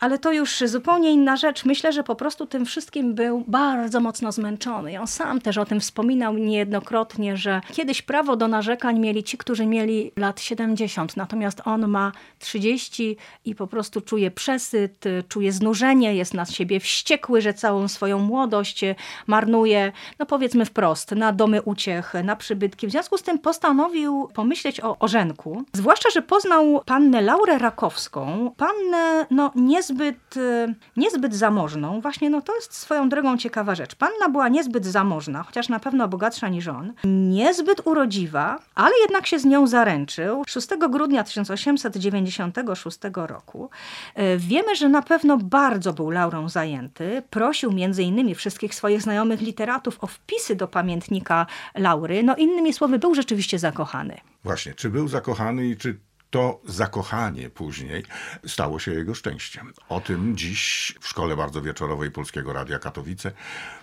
[0.00, 1.64] Ale to już zupełnie inna rzecz.
[1.64, 4.92] Myślę, że po prostu tym wszystkim był bardzo mocno zmęczony.
[4.92, 9.38] I on sam też o tym wspominał niejednokrotnie, że kiedyś prawo do narzekań mieli ci,
[9.38, 16.14] którzy mieli lat 70, natomiast on ma 30 i po prostu czuje przesyt, czuje znużenie,
[16.14, 18.80] jest na siebie wściekły, że całą swoją młodość
[19.26, 22.86] marnuje, no powiedzmy wprost, na domy uciech, na przybytki.
[22.86, 25.64] W związku z tym postanowił pomyśleć o orzenku.
[25.72, 32.00] Zwłaszcza, że poznał pannę Laurę Rakowską, pannę no nie niezbyt, y, niezbyt zamożną.
[32.00, 33.94] Właśnie no to jest swoją drogą ciekawa rzecz.
[33.94, 36.92] Panna była niezbyt zamożna, chociaż na pewno bogatsza niż on.
[37.04, 40.42] Niezbyt urodziwa, ale jednak się z nią zaręczył.
[40.46, 43.70] 6 grudnia 1896 roku.
[44.18, 47.22] Y, wiemy, że na pewno bardzo był Laurą zajęty.
[47.30, 52.22] Prosił między innymi wszystkich swoich znajomych literatów o wpisy do pamiętnika Laury.
[52.22, 54.16] No innymi słowy, był rzeczywiście zakochany.
[54.44, 55.98] Właśnie, czy był zakochany i czy
[56.36, 58.04] to zakochanie później
[58.46, 59.72] stało się jego szczęściem.
[59.88, 63.32] O tym dziś w Szkole Bardzo Wieczorowej Polskiego Radia Katowice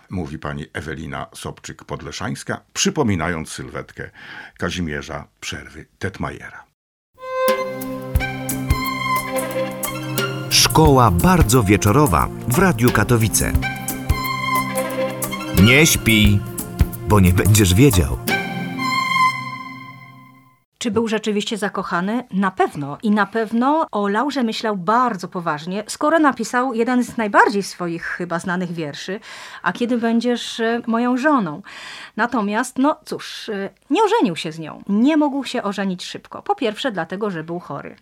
[0.10, 4.10] mówi pani Ewelina Sobczyk-Podleszańska, przypominając sylwetkę
[4.58, 6.64] Kazimierza Przerwy Tetmajera.
[10.50, 13.54] Szkoła Bardzo Wieczorowa w Radiu Katowice.
[15.64, 16.40] Nie śpi,
[17.08, 18.33] bo nie będziesz wiedział.
[20.84, 22.24] Czy był rzeczywiście zakochany?
[22.32, 22.98] Na pewno.
[23.04, 28.40] I na pewno o Laurze myślał bardzo poważnie, skoro napisał jeden z najbardziej swoich chyba
[28.40, 29.20] znanych wierszy,
[29.62, 31.62] a kiedy będziesz e, moją żoną.
[32.18, 34.84] Natomiast, no cóż, e, nie ożenił się z nią.
[34.88, 36.42] Nie mógł się ożenić szybko.
[36.42, 37.96] Po pierwsze dlatego, że był chory.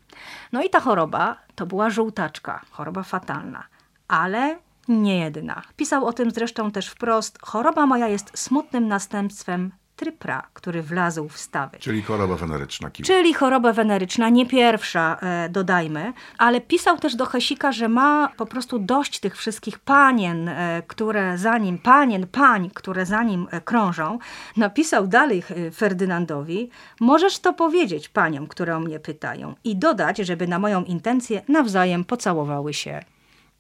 [0.52, 3.64] No i ta choroba to była żółtaczka, choroba fatalna.
[4.08, 4.58] Ale
[4.88, 5.62] nie jedyna.
[5.76, 7.40] Pisał o tym zresztą też wprost.
[7.42, 9.72] Choroba moja jest smutnym następstwem
[10.02, 11.78] trypra, który wlazł w stawy.
[11.80, 13.08] Czyli choroba weneryczna kiły.
[13.08, 18.46] Czyli choroba weneryczna, nie pierwsza, e, dodajmy, ale pisał też do Hesika, że ma po
[18.46, 23.62] prostu dość tych wszystkich panien, e, które za nim, panien, pań, które za nim e,
[23.62, 24.20] krążą.
[24.58, 30.48] Napisał dalej e, Ferdynandowi, możesz to powiedzieć paniom, które o mnie pytają i dodać, żeby
[30.48, 33.00] na moją intencję nawzajem pocałowały się.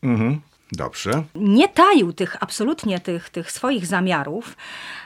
[0.03, 0.41] Mhm.
[0.71, 1.23] Dobrze.
[1.35, 4.57] Nie taił tych, absolutnie tych, tych swoich zamiarów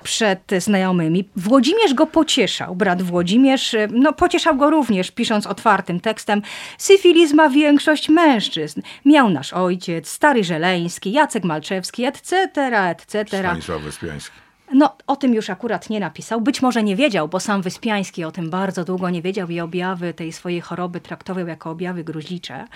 [0.03, 1.30] przed znajomymi.
[1.36, 2.76] Włodzimierz go pocieszał.
[2.76, 6.41] Brat Włodzimierz, no pocieszał go również, pisząc otwartym tekstem.
[6.78, 8.82] Syfilis ma większość mężczyzn.
[9.05, 12.47] Miał nasz ojciec, stary Żeleński, Jacek Malczewski, etc.,
[12.89, 13.26] etc.
[13.28, 14.44] Stanisław Wyspiański.
[14.74, 16.41] No, o tym już akurat nie napisał.
[16.41, 20.13] Być może nie wiedział, bo sam Wyspiański o tym bardzo długo nie wiedział i objawy
[20.13, 22.68] tej swojej choroby traktował jako objawy gruźlicze.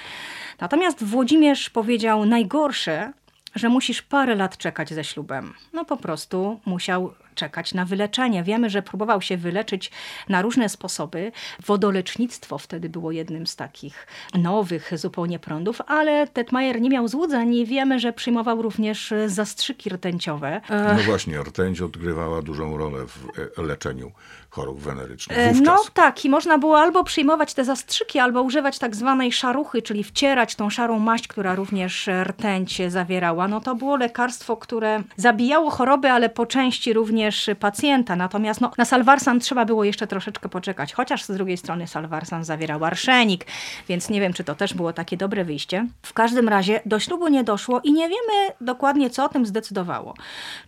[0.60, 3.14] Natomiast Włodzimierz powiedział najgorsze,
[3.56, 5.54] że musisz parę lat czekać ze ślubem.
[5.74, 8.44] No po prostu musiał czekać na wyleczenie.
[8.44, 9.92] Wiemy, że próbował się wyleczyć
[10.30, 11.32] na różne sposoby.
[11.66, 17.66] Wodolecznictwo wtedy było jednym z takich nowych zupełnie prądów, ale Tetmajer nie miał złudzeń i
[17.66, 20.62] wiemy, że przyjmował również zastrzyki rtęciowe.
[20.70, 23.28] No właśnie, rtęć odgrywała dużą rolę w
[23.60, 24.12] e, leczeniu
[24.50, 25.66] chorób wenerycznych E, wówczas.
[25.66, 30.04] No tak, i można było albo przyjmować te zastrzyki, albo używać tak zwanej szaruchy, czyli
[30.04, 33.47] wcierać tą szarą maść, która również rtęć zawierała.
[33.47, 38.16] No to było lekarstwo, które zabijało choroby, ale po części również pacjenta.
[38.16, 42.86] Natomiast no, na salwarsan trzeba było jeszcze troszeczkę poczekać, chociaż z drugiej strony salwarsan zawierał
[42.86, 43.45] arszenik,
[43.89, 45.88] więc nie wiem, czy to też było takie dobre wyjście.
[46.02, 50.14] W każdym razie do ślubu nie doszło i nie wiemy dokładnie, co o tym zdecydowało.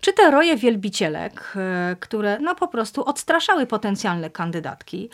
[0.02, 5.10] Czy te roje wielbicielek, e, które no po prostu odstraszały potencjalne kandydatki,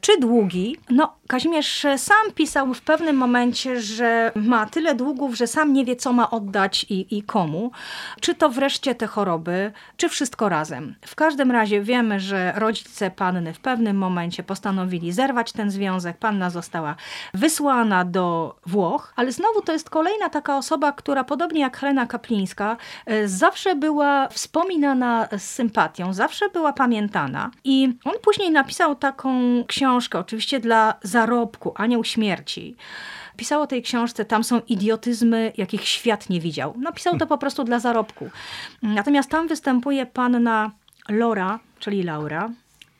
[0.00, 5.72] czy długi, no Kazimierz sam pisał w pewnym momencie, że ma tyle długów, że sam
[5.72, 7.70] nie wie, co ma oddać i, i komu.
[8.20, 10.94] Czy to wreszcie te choroby, czy wszystko razem.
[11.06, 16.16] W każdym razie wiemy, że rodzice panny w pewnym momencie postanowili zerwać ten związek.
[16.16, 16.96] Panna została
[17.34, 22.76] wysłana do Włoch, ale znowu to jest kolejna taka osoba, która podobnie jak Helena Kaplińska,
[23.06, 27.50] e, zawsze była wspominana z sympatią, zawsze była pamiętana.
[27.64, 29.30] I on później napisał taką
[29.66, 32.76] książkę, oczywiście dla zarobku, Anioł Śmierci.
[33.36, 36.74] Pisał o tej książce, tam są idiotyzmy, jakich świat nie widział.
[36.78, 38.30] Napisał to po prostu dla zarobku.
[38.82, 40.70] Natomiast tam występuje panna
[41.08, 42.50] Lora, czyli Laura,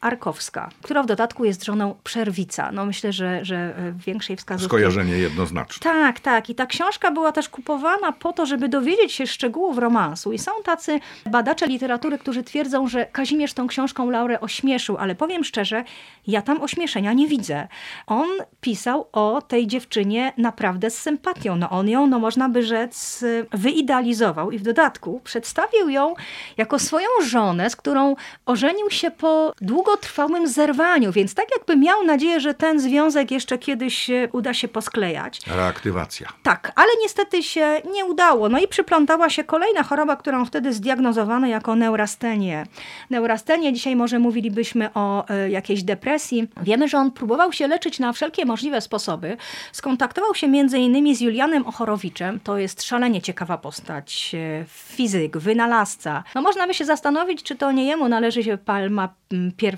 [0.01, 2.73] Arkowska, która w dodatku jest żoną Przerwica.
[2.73, 4.69] No myślę, że, że w większej wskazówce...
[4.69, 5.83] Skojarzenie jednoznaczne.
[5.83, 6.51] Tak, tak.
[6.51, 10.33] I ta książka była też kupowana po to, żeby dowiedzieć się szczegółów romansu.
[10.33, 15.45] I są tacy badacze literatury, którzy twierdzą, że Kazimierz tą książką Laurę ośmieszył, ale powiem
[15.45, 15.85] szczerze,
[16.27, 17.69] ja tam ośmieszenia nie widzę.
[18.07, 18.29] On
[18.61, 21.57] pisał o tej dziewczynie naprawdę z sympatią.
[21.57, 26.15] No on ją, no można by rzec, wyidealizował i w dodatku przedstawił ją
[26.57, 29.55] jako swoją żonę, z którą ożenił się po
[29.91, 35.41] długotrwałym zerwaniu, więc tak jakby miał nadzieję, że ten związek jeszcze kiedyś uda się posklejać.
[35.47, 36.28] Reaktywacja.
[36.43, 38.49] Tak, ale niestety się nie udało.
[38.49, 42.66] No i przyplątała się kolejna choroba, którą wtedy zdiagnozowano jako neurastenię.
[43.11, 46.49] Neurastenię, dzisiaj może mówilibyśmy o y, jakiejś depresji.
[46.62, 49.36] Wiemy, że on próbował się leczyć na wszelkie możliwe sposoby.
[49.72, 52.41] Skontaktował się między innymi z Julianem Ochorowiczem.
[52.45, 54.30] To jest szalenie ciekawa postać.
[54.34, 56.24] Y, fizyk, wynalazca.
[56.34, 59.09] No można by się zastanowić, czy to nie jemu należy się palma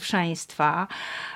[0.03, 0.87] pierwszeństwa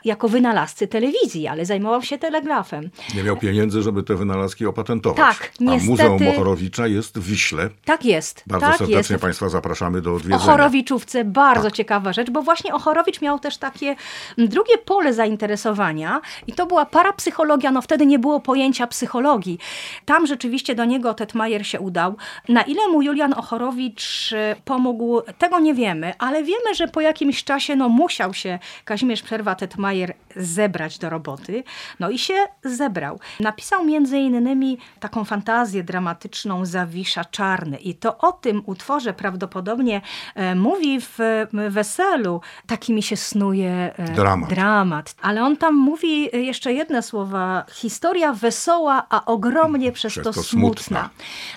[0.04, 2.90] jako wynalazcy telewizji, ale zajmował się telegrafem.
[3.14, 5.38] Nie miał pieniędzy, żeby te wynalazki opatentować.
[5.38, 6.02] Tak, niestety.
[6.02, 7.68] A Muzeum Ochorowicza jest w Wiśle.
[7.84, 8.42] Tak jest.
[8.46, 9.22] Bardzo tak serdecznie jest.
[9.22, 10.36] Państwa zapraszamy do odwiedzenia.
[10.36, 11.72] Ochorowiczówce, bardzo tak.
[11.72, 13.96] ciekawa rzecz, bo właśnie Ochorowicz miał też takie
[14.38, 19.58] drugie pole zainteresowania i to była parapsychologia, no wtedy nie było pojęcia psychologii.
[20.04, 22.16] Tam rzeczywiście do niego Tetmajer się udał.
[22.48, 27.76] Na ile mu Julian Ochorowicz pomógł, tego nie wiemy, ale wiemy, że po jakimś czasie
[27.76, 31.64] no musiał się Kazimierz Przerwa-Tetmajer zebrać do roboty.
[32.00, 32.34] No i się
[32.64, 33.20] zebrał.
[33.40, 40.00] Napisał między innymi taką fantazję dramatyczną Zawisza Czarny i to o tym utworze prawdopodobnie
[40.34, 41.18] e, mówi w
[41.70, 42.40] Weselu.
[42.66, 44.50] Taki mi się snuje e, dramat.
[44.50, 45.14] dramat.
[45.22, 47.64] Ale on tam mówi jeszcze jedne słowa.
[47.72, 50.82] Historia wesoła, a ogromnie przez, przez to, to smutna.
[50.82, 51.10] smutna.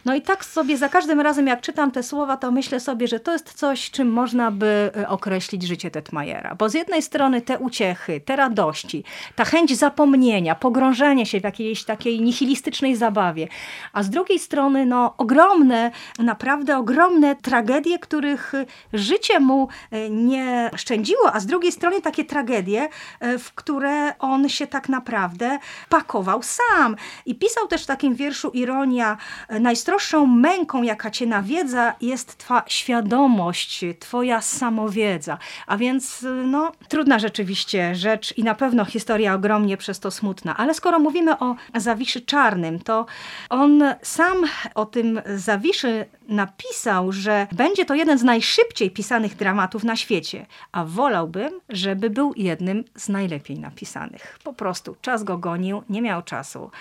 [0.06, 3.20] No i tak sobie za każdym razem jak czytam te słowa, to myślę sobie, że
[3.20, 6.56] to jest coś, czym można by określić życie Tetmajera.
[6.56, 9.04] Bo z jednej jednej strony te uciechy, te radości,
[9.36, 13.48] ta chęć zapomnienia, pogrążenie się w jakiejś takiej nihilistycznej zabawie,
[13.94, 18.54] a z drugiej strony no, ogromne, naprawdę ogromne tragedie, których
[18.94, 24.50] życie mu e, nie szczędziło, a z drugiej strony takie tragedie, e, w które on
[24.50, 25.60] się tak naprawdę
[25.90, 26.96] pakował sam.
[27.26, 29.18] I pisał też w takim wierszu Ironia,
[29.48, 35.38] e, najstroższą męką, jaka cię nawiedza, jest twa świadomość, twoja samowiedza.
[35.68, 40.58] A więc no, trudna rzeczywiście rzecz i na pewno historia ogromnie przez to smutna.
[40.58, 43.06] Ale skoro mówimy o Zawiszy Czarnym, to
[43.50, 44.38] on sam
[44.76, 50.86] o tym Zawiszy napisał, że będzie to jeden z najszybciej pisanych dramatów na świecie, a
[50.86, 54.40] wolałbym, żeby był jednym z najlepiej napisanych.
[54.44, 56.72] Po prostu czas go gonił, nie miał czasu.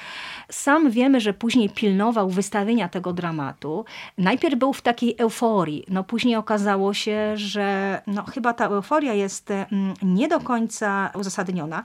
[0.50, 3.84] Sam wiemy, że później pilnował wystawienia tego dramatu.
[4.18, 9.50] Najpierw był w takiej euforii, no później okazało się, że no, chyba ta euforia jest
[9.50, 9.68] mm,
[10.02, 11.82] nie do końca uzasadniona.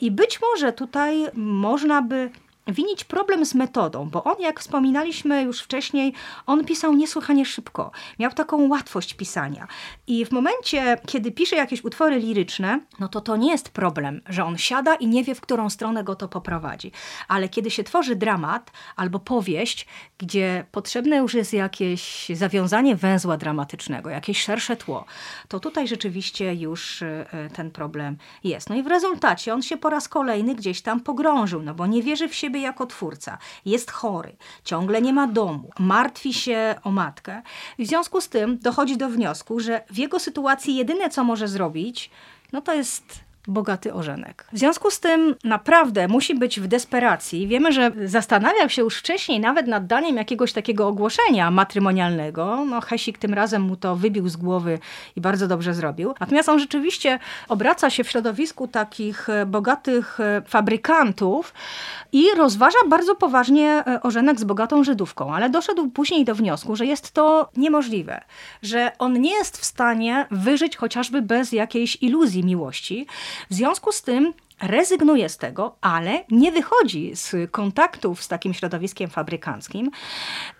[0.00, 2.30] I być może tutaj można by
[2.66, 6.12] winić problem z metodą, bo on, jak wspominaliśmy już wcześniej,
[6.46, 7.90] on pisał niesłychanie szybko.
[8.18, 9.66] Miał taką łatwość pisania.
[10.06, 14.44] I w momencie, kiedy pisze jakieś utwory liryczne, no to to nie jest problem, że
[14.44, 16.92] on siada i nie wie, w którą stronę go to poprowadzi.
[17.28, 19.86] Ale kiedy się tworzy dramat albo powieść,
[20.18, 25.04] gdzie potrzebne już jest jakieś zawiązanie węzła dramatycznego, jakieś szersze tło,
[25.48, 28.70] to tutaj rzeczywiście już e, ten problem jest.
[28.70, 32.02] No i w rezultacie on się po raz kolejny gdzieś tam pogrążył, no bo nie
[32.02, 33.38] wierzy w siebie jako twórca.
[33.64, 37.42] Jest chory, ciągle nie ma domu, martwi się o matkę.
[37.78, 42.10] W związku z tym dochodzi do wniosku, że w jego sytuacji jedyne co może zrobić,
[42.52, 44.46] no to jest bogaty ożenek.
[44.52, 47.48] W związku z tym naprawdę musi być w desperacji.
[47.48, 52.64] Wiemy, że zastanawiał się już wcześniej nawet nad daniem jakiegoś takiego ogłoszenia matrymonialnego.
[52.64, 54.78] No Hesik tym razem mu to wybił z głowy
[55.16, 56.14] i bardzo dobrze zrobił.
[56.20, 57.18] Natomiast on rzeczywiście
[57.48, 61.54] obraca się w środowisku takich e, bogatych e, fabrykantów
[62.12, 66.86] i rozważa bardzo poważnie e, ożenek z bogatą Żydówką, ale doszedł później do wniosku, że
[66.86, 68.20] jest to niemożliwe,
[68.62, 73.06] że on nie jest w stanie wyżyć chociażby bez jakiejś iluzji miłości,
[73.50, 79.10] w związku z tym rezygnuje z tego, ale nie wychodzi z kontaktów z takim środowiskiem
[79.10, 79.90] fabrykanckim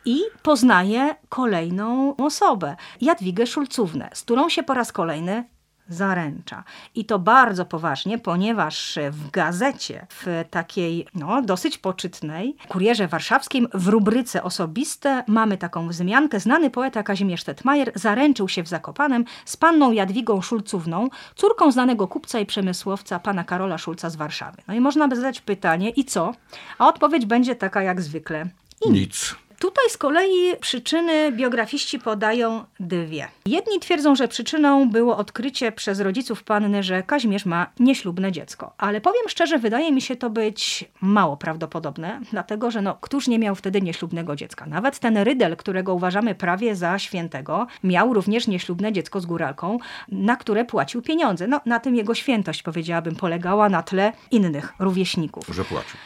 [0.04, 5.44] i poznaje kolejną osobę, Jadwigę Szulcównę, z którą się po raz kolejny
[5.90, 6.64] zaręcza.
[6.94, 13.88] I to bardzo poważnie, ponieważ w gazecie, w takiej no, dosyć poczytnej, Kurierze Warszawskim, w
[13.88, 16.40] rubryce osobiste mamy taką wzmiankę.
[16.40, 22.38] Znany poeta Kazimierz Tetmajer zaręczył się w Zakopanem z panną Jadwigą Szulcówną, córką znanego kupca
[22.38, 24.62] i przemysłowca pana Karola Szulca z Warszawy.
[24.68, 26.34] No i można by zadać pytanie, i co?
[26.78, 28.46] A odpowiedź będzie taka jak zwykle.
[28.86, 29.34] I nic.
[29.60, 33.28] Tutaj z kolei przyczyny biografiści podają dwie.
[33.46, 38.72] Jedni twierdzą, że przyczyną było odkrycie przez rodziców panny, że Kazimierz ma nieślubne dziecko.
[38.78, 43.38] Ale powiem szczerze, wydaje mi się to być mało prawdopodobne, dlatego że no, któż nie
[43.38, 44.66] miał wtedy nieślubnego dziecka?
[44.66, 50.36] Nawet ten Rydel, którego uważamy prawie za świętego, miał również nieślubne dziecko z góralką, na
[50.36, 51.46] które płacił pieniądze.
[51.46, 55.46] No, na tym jego świętość, powiedziałabym, polegała na tle innych rówieśników.
[55.46, 55.96] Że płacił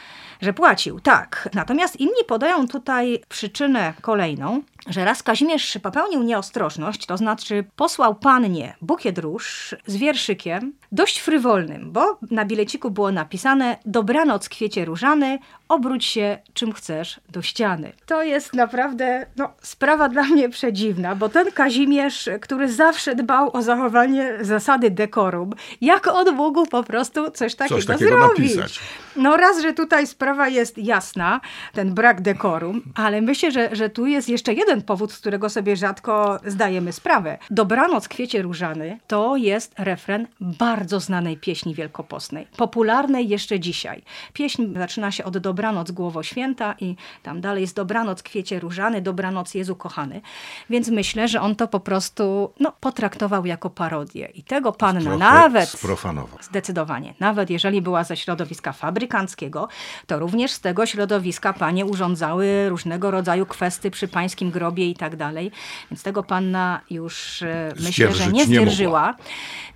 [0.41, 1.49] że płacił, tak.
[1.53, 8.75] Natomiast inni podają tutaj przyczynę kolejną, że raz Kazimierz popełnił nieostrożność, to znaczy posłał pannie
[8.81, 16.05] bukiet róż z wierszykiem, dość frywolnym, bo na bileciku było napisane dobranoc kwiecie różany, obróć
[16.05, 17.91] się czym chcesz do ściany.
[18.05, 23.61] To jest naprawdę no, sprawa dla mnie przedziwna, bo ten Kazimierz, który zawsze dbał o
[23.61, 28.55] zachowanie zasady dekorum, jak on mógł po prostu coś takiego, coś takiego zrobić?
[28.55, 28.79] Napisać.
[29.15, 31.41] No raz, że tutaj sprawa jest jasna,
[31.73, 35.75] ten brak dekorum, ale myślę, że, że tu jest jeszcze jeden powód, z którego sobie
[35.75, 37.37] rzadko zdajemy sprawę.
[37.49, 44.03] Dobranoc kwiecie różany to jest refren bardzo znanej pieśni wielkopostnej, popularnej jeszcze dzisiaj.
[44.33, 49.53] Pieśń zaczyna się od Dobranoc Głowo Święta i tam dalej jest Dobranoc kwiecie różany, Dobranoc
[49.53, 50.21] Jezu kochany.
[50.69, 54.25] Więc myślę, że on to po prostu no, potraktował jako parodię.
[54.33, 55.69] I tego panna Sprofe, nawet...
[55.69, 56.39] Sprofanował.
[56.41, 57.13] Zdecydowanie.
[57.19, 59.67] Nawet jeżeli była ze środowiska fabrykanckiego,
[60.07, 65.15] to również z tego środowiska panie urządzały różnego rodzaju kwesty przy pańskim grobie i tak
[65.15, 65.51] dalej.
[65.91, 68.45] Więc tego panna już e, myślę, że nie.
[68.47, 68.65] Nie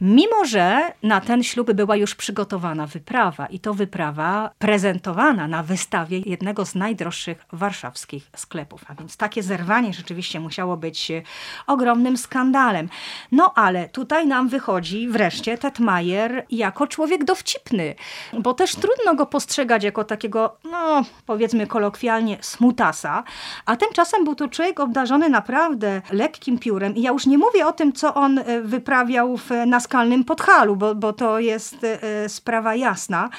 [0.02, 6.20] mimo, że na ten ślub była już przygotowana wyprawa i to wyprawa prezentowana na wystawie
[6.20, 8.86] jednego z najdroższych warszawskich sklepów.
[8.88, 11.22] A więc takie zerwanie rzeczywiście musiało być e,
[11.68, 12.90] ogromnym skandalem.
[13.32, 17.96] No ale tutaj nam wychodzi wreszcie Tetmajer jako człowiek dowcipny,
[18.40, 23.24] bo też trudno go postrzegać jako takiego, no powiedzmy kolokwialnie, smutasa,
[23.66, 27.68] a tymczasem był to człowiek człowiek obdarzony naprawdę lekkim piórem i ja już nie mówię
[27.68, 32.76] o tym, co on e, wyprawiał w naskalnym Podhalu, bo, bo to jest e, sprawa
[32.76, 33.30] jasna.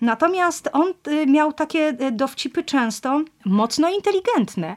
[0.00, 4.76] Natomiast on y, miał takie y, dowcipy często mocno inteligentne.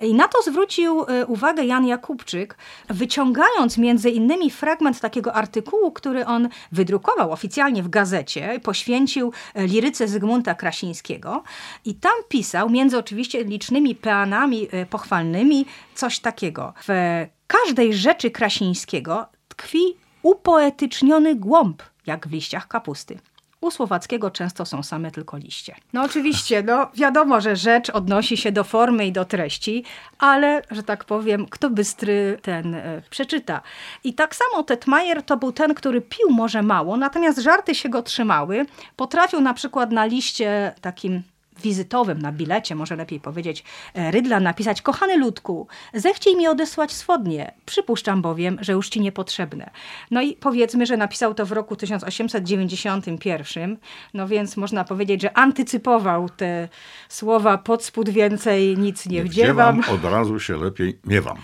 [0.00, 2.56] I na to zwrócił y, uwagę Jan Jakubczyk,
[2.88, 10.54] wyciągając między innymi fragment takiego artykułu, który on wydrukował oficjalnie w gazecie, poświęcił liryce Zygmunta
[10.54, 11.42] Krasińskiego.
[11.84, 16.74] I tam pisał, między oczywiście licznymi peanami pochwalnymi, coś takiego.
[16.88, 23.18] W każdej rzeczy Krasińskiego tkwi upoetyczniony głąb, jak w liściach kapusty.
[23.62, 25.74] U Słowackiego często są same tylko liście.
[25.92, 29.84] No oczywiście, no wiadomo, że rzecz odnosi się do formy i do treści,
[30.18, 33.60] ale, że tak powiem, kto bystry, ten e, przeczyta.
[34.04, 38.02] I tak samo Tetmajer to był ten, który pił może mało, natomiast żarty się go
[38.02, 38.66] trzymały.
[38.96, 41.22] Potrafił na przykład na liście takim
[41.62, 47.52] wizytowym, na bilecie, może lepiej powiedzieć, e, Rydla napisać Kochany ludku, zechciej mi odesłać swodnie,
[47.66, 49.70] przypuszczam bowiem, że już ci niepotrzebne.
[50.10, 53.76] No i powiedzmy, że napisał to w roku 1891,
[54.14, 56.68] no więc można powiedzieć, że antycypował te
[57.08, 59.80] słowa pod spód więcej nic nie, nie wdziewam.
[59.94, 61.36] Od razu się lepiej miewam.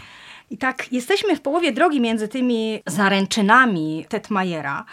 [0.50, 4.84] I tak jesteśmy w połowie drogi między tymi zaręczynami Tetmajera.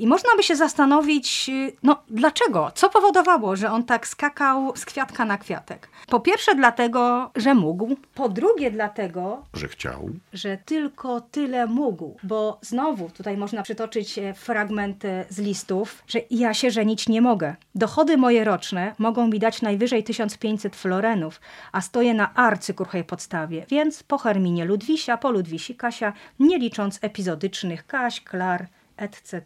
[0.00, 1.50] I można by się zastanowić,
[1.82, 2.70] no dlaczego?
[2.74, 5.88] Co powodowało, że on tak skakał z kwiatka na kwiatek?
[6.06, 7.96] Po pierwsze dlatego, że mógł.
[8.14, 10.10] Po drugie dlatego, że chciał.
[10.32, 12.16] Że tylko tyle mógł.
[12.22, 17.20] Bo znowu tutaj można przytoczyć e, fragment e, z listów, że ja się żenić nie
[17.20, 17.56] mogę.
[17.74, 21.40] Dochody moje roczne mogą mi dać najwyżej 1500 florenów,
[21.72, 25.32] a stoję na arcykruchej podstawie, więc po Herminie Ludwisia, po
[25.78, 29.42] Kasia, nie licząc epizodycznych Kaś, Klar, etc.,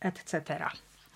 [0.00, 0.42] etc.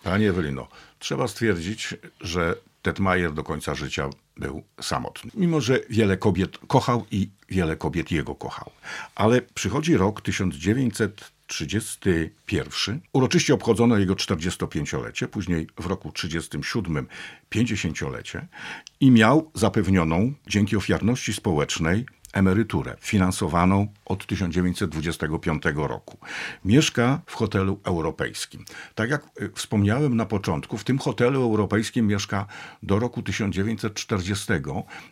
[0.02, 5.30] Pani Ewelino, trzeba stwierdzić, że Tetmajer do końca życia był samotny.
[5.34, 8.70] Mimo, że wiele kobiet kochał i wiele kobiet jego kochał.
[9.14, 13.00] Ale przychodzi rok 1931.
[13.12, 17.06] Uroczyście obchodzono jego 45-lecie, później w roku 37
[17.54, 18.46] 50-lecie
[19.00, 26.18] i miał zapewnioną dzięki ofiarności społecznej emeryturę finansowaną od 1925 roku.
[26.64, 28.64] Mieszka w hotelu europejskim.
[28.95, 32.47] Tak jak y, wspomniałem na początku, w tym hotelu europejskim mieszka
[32.83, 34.53] do roku 1940,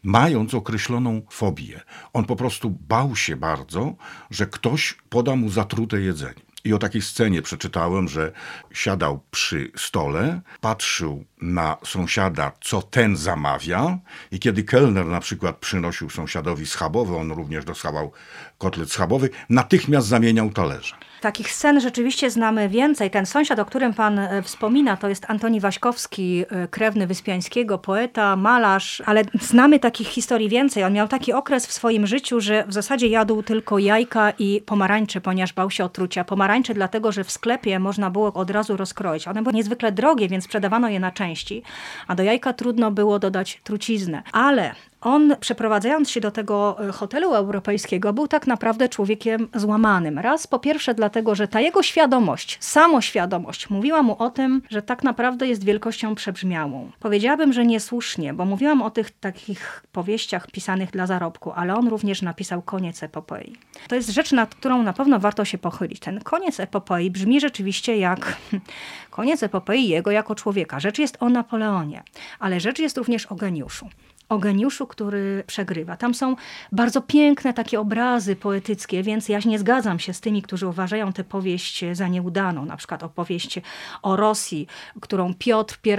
[0.02, 1.80] mając określoną fobię.
[2.12, 3.94] On po prostu bał się bardzo,
[4.30, 6.49] że ktoś poda mu zatrute jedzenie.
[6.64, 8.32] I o takiej scenie przeczytałem, że
[8.72, 13.98] siadał przy stole, patrzył na sąsiada, co ten zamawia,
[14.32, 18.12] i kiedy kelner na przykład przynosił sąsiadowi schabowy, on również dostawał
[18.60, 20.94] kotlet schabowy, natychmiast zamieniał talerze.
[21.20, 23.10] Takich scen rzeczywiście znamy więcej.
[23.10, 28.36] Ten sąsiad, o którym pan e, wspomina, to jest Antoni Waśkowski, e, krewny Wyspiańskiego, poeta,
[28.36, 30.84] malarz, ale znamy takich historii więcej.
[30.84, 35.20] On miał taki okres w swoim życiu, że w zasadzie jadł tylko jajka i pomarańcze,
[35.20, 36.24] ponieważ bał się otrucia.
[36.24, 39.28] Pomarańcze dlatego, że w sklepie można było od razu rozkroić.
[39.28, 41.62] One były niezwykle drogie, więc sprzedawano je na części,
[42.06, 44.22] a do jajka trudno było dodać truciznę.
[44.32, 50.18] Ale on, przeprowadzając się do tego e, hotelu europejskiego, był tak naprawdę człowiekiem złamanym.
[50.18, 55.02] Raz po pierwsze, dlatego, że ta jego świadomość, samoświadomość, mówiła mu o tym, że tak
[55.02, 56.90] naprawdę jest wielkością przebrzmiałą.
[57.00, 62.22] Powiedziałabym, że niesłusznie, bo mówiłam o tych takich powieściach pisanych dla zarobku, ale on również
[62.22, 63.56] napisał koniec epopei.
[63.88, 66.00] To jest rzecz, nad którą na pewno warto się pochylić.
[66.00, 68.36] Ten koniec epopei brzmi rzeczywiście jak
[69.10, 70.80] koniec epopei jego jako człowieka.
[70.80, 72.02] Rzecz jest o Napoleonie,
[72.38, 73.88] ale rzecz jest również o geniuszu
[74.30, 75.96] o geniuszu, który przegrywa.
[75.96, 76.36] Tam są
[76.72, 81.24] bardzo piękne takie obrazy poetyckie, więc ja nie zgadzam się z tymi, którzy uważają tę
[81.24, 82.64] powieść za nieudaną.
[82.64, 83.60] Na przykład opowieść
[84.02, 84.66] o Rosji,
[85.00, 85.90] którą Piotr I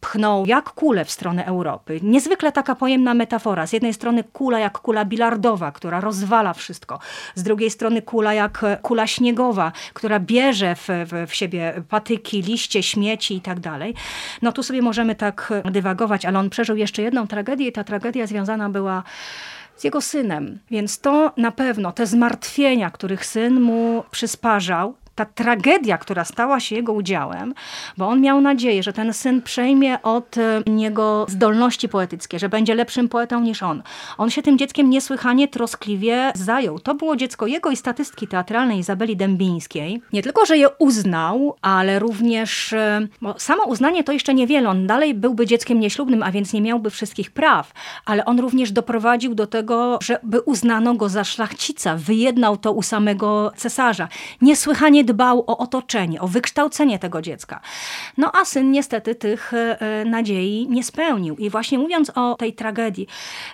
[0.00, 2.00] pchnął jak kulę w stronę Europy.
[2.02, 3.66] Niezwykle taka pojemna metafora.
[3.66, 6.98] Z jednej strony kula jak kula bilardowa, która rozwala wszystko.
[7.34, 12.82] Z drugiej strony kula jak kula śniegowa, która bierze w, w, w siebie patyki, liście,
[12.82, 13.94] śmieci i tak dalej.
[14.42, 18.68] No tu sobie możemy tak dywagować, ale on przeżył jeszcze jedną tragedię ta tragedia związana
[18.68, 19.02] była
[19.76, 20.58] z jego synem.
[20.70, 26.76] Więc to na pewno, te zmartwienia, których syn mu przysparzał, ta tragedia, która stała się
[26.76, 27.54] jego udziałem,
[27.96, 32.74] bo on miał nadzieję, że ten syn przejmie od e, niego zdolności poetyckie, że będzie
[32.74, 33.82] lepszym poetą niż on.
[34.18, 36.78] On się tym dzieckiem niesłychanie troskliwie zajął.
[36.78, 40.02] To było dziecko jego i statystki teatralnej Izabeli Dębińskiej.
[40.12, 43.08] Nie tylko, że je uznał, ale również, e,
[43.38, 47.30] samo uznanie to jeszcze niewiele, on dalej byłby dzieckiem nieślubnym, a więc nie miałby wszystkich
[47.30, 47.72] praw,
[48.04, 53.52] ale on również doprowadził do tego, żeby uznano go za szlachcica, wyjednał to u samego
[53.56, 54.08] cesarza.
[54.42, 57.60] Niesłychanie dbał o otoczenie, o wykształcenie tego dziecka.
[58.16, 61.36] No a syn niestety tych e, nadziei nie spełnił.
[61.36, 63.06] I właśnie mówiąc o tej tragedii,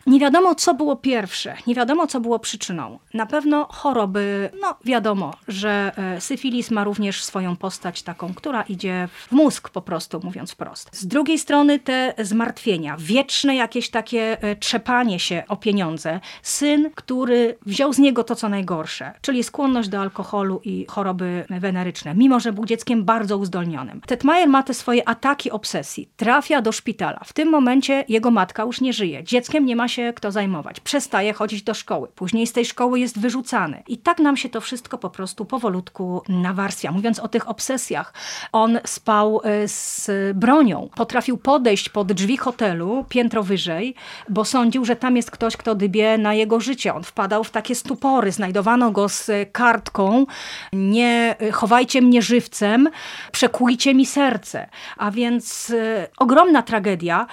[0.07, 2.99] nie wiadomo co było pierwsze, nie wiadomo co było przyczyną.
[3.15, 9.09] Na pewno choroby, no wiadomo, że e, syfilis ma również swoją postać taką, która idzie
[9.13, 10.89] w mózg po prostu, mówiąc wprost.
[10.93, 16.21] Z drugiej strony te zmartwienia, wieczne jakieś takie e, trzepanie się o pieniądze.
[16.43, 22.15] Syn, który wziął z niego to, co najgorsze, czyli skłonność do alkoholu i choroby weneryczne,
[22.15, 24.01] mimo że był dzieckiem bardzo uzdolnionym.
[24.07, 27.21] Tetmajer ma te swoje ataki obsesji, trafia do szpitala.
[27.25, 29.25] W tym momencie jego matka już nie żyje.
[29.25, 30.81] Dzieckiem nie ma się kto zajmować.
[30.81, 32.09] Przestaje chodzić do szkoły.
[32.15, 33.83] Później z tej szkoły jest wyrzucany.
[33.89, 36.93] I tak nam się to wszystko po prostu powolutku nawarstwia.
[36.93, 38.15] Mówiąc o tych obsesjach,
[38.53, 40.89] on spał e, z bronią.
[40.95, 43.95] Potrafił podejść pod drzwi hotelu, piętro wyżej,
[44.29, 46.95] bo sądził, że tam jest ktoś, kto dybie na jego życie.
[46.95, 48.33] On wpadał w takie stupory.
[48.33, 50.27] Znajdowano go z kartką
[50.73, 52.89] nie chowajcie mnie żywcem,
[53.33, 54.69] przekujcie mi serce.
[54.97, 57.27] A więc y, ogromna tragedia.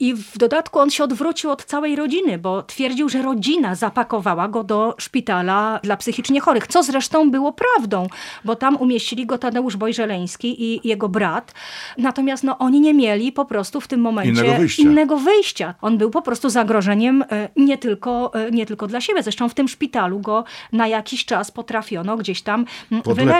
[0.00, 4.64] I w dodatku on się odwrócił od całej rodziny, bo twierdził, że rodzina zapakowała go
[4.64, 8.06] do szpitala dla psychicznie chorych, co zresztą było prawdą,
[8.44, 11.54] bo tam umieścili go Tadeusz Bojżeleński i jego brat.
[11.98, 14.82] Natomiast no, oni nie mieli po prostu w tym momencie innego wyjścia.
[14.82, 15.74] Innego wyjścia.
[15.82, 19.22] On był po prostu zagrożeniem e, nie tylko, e, nie tylko dla siebie.
[19.22, 23.37] Zresztą w tym szpitalu go na jakiś czas potrafiono gdzieś tam mm, Podleczyć.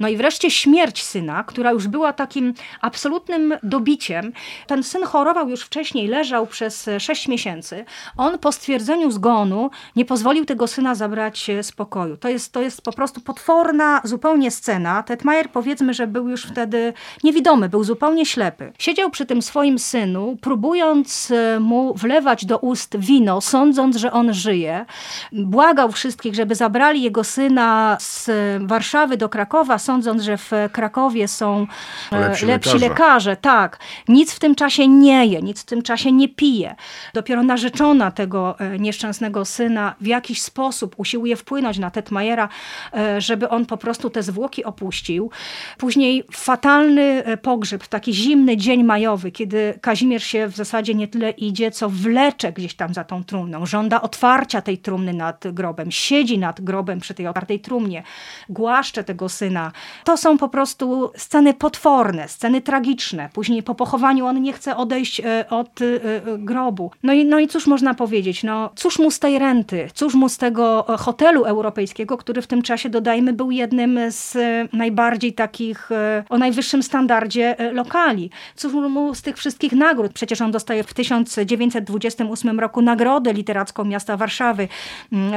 [0.00, 4.32] No i wreszcie śmierć syna, która już była takim absolutnym dobiciem.
[4.66, 7.84] Ten syn chorował już wcześniej leżał przez 6 miesięcy,
[8.16, 12.16] on po stwierdzeniu zgonu nie pozwolił tego syna zabrać spokoju.
[12.16, 15.02] To jest, to jest po prostu potworna zupełnie scena.
[15.02, 16.92] Tetmajer powiedzmy, że był już wtedy
[17.24, 18.72] niewidomy, był zupełnie ślepy.
[18.78, 24.34] Siedział przy tym swoim synu, próbując e, mu wlewać do ust wino, sądząc, że on
[24.34, 24.86] żyje.
[25.32, 28.30] Błagał wszystkich, żeby zabrali jego syna z
[28.66, 31.66] Warszawy do Krakowa, sądząc, że w Krakowie są
[32.12, 32.88] e, lepsi, lepsi lekarze.
[32.88, 33.36] lekarze.
[33.36, 33.78] Tak.
[34.08, 36.74] Nic w tym czasie nie je, nic w tym czasie nie pije.
[37.14, 42.48] Dopiero narzeczona tego e, nieszczęsnego syna w jakiś sposób usiłuje wpłynąć na Tetmajera,
[42.92, 45.30] e, żeby on po prostu te zwłoki opuścił.
[45.78, 51.70] Później fatalny pogrzeb, taki zimny dzień majowy, kiedy Kazimierz się w zasadzie nie tyle idzie,
[51.70, 53.66] co wlecze gdzieś tam za tą trumną.
[53.66, 55.90] Żąda otwarcia tej trumny nad grobem.
[55.90, 58.02] Siedzi nad grobem przy tej otwartej trumnie.
[58.48, 59.72] Głaszcze tego syna.
[60.04, 63.28] To są po prostu sceny potworne, sceny tragiczne.
[63.32, 66.00] Później po pochowaniu on nie chce odejść od y, y,
[66.38, 66.90] grobu.
[67.02, 68.42] No i, no i cóż można powiedzieć?
[68.42, 69.88] No, cóż mu z tej renty?
[69.94, 74.36] Cóż mu z tego e, hotelu europejskiego, który w tym czasie, dodajmy, był jednym z
[74.36, 78.30] e, najbardziej takich e, o najwyższym standardzie lokali?
[78.56, 80.12] Cóż mu z tych wszystkich nagród?
[80.12, 84.68] Przecież on dostaje w 1928 roku nagrodę literacką miasta Warszawy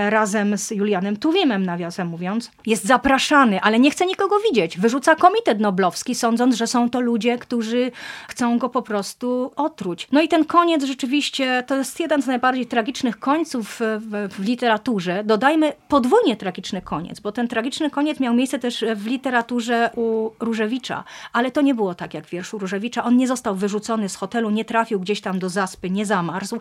[0.09, 2.51] razem z Julianem Tuwimem, nawiasem mówiąc.
[2.65, 4.77] Jest zapraszany, ale nie chce nikogo widzieć.
[4.77, 7.91] Wyrzuca komitet noblowski, sądząc, że są to ludzie, którzy
[8.27, 10.07] chcą go po prostu otruć.
[10.11, 15.23] No i ten koniec rzeczywiście to jest jeden z najbardziej tragicznych końców w, w, literaturze.
[15.23, 21.03] Dodajmy podwójnie tragiczny koniec, bo ten tragiczny koniec miał miejsce też w literaturze u Różewicza,
[21.33, 23.03] ale to nie było tak jak w wierszu Różewicza.
[23.03, 26.59] On nie został wyrzucony z hotelu, nie trafił gdzieś tam do zaspy, nie zamarzł.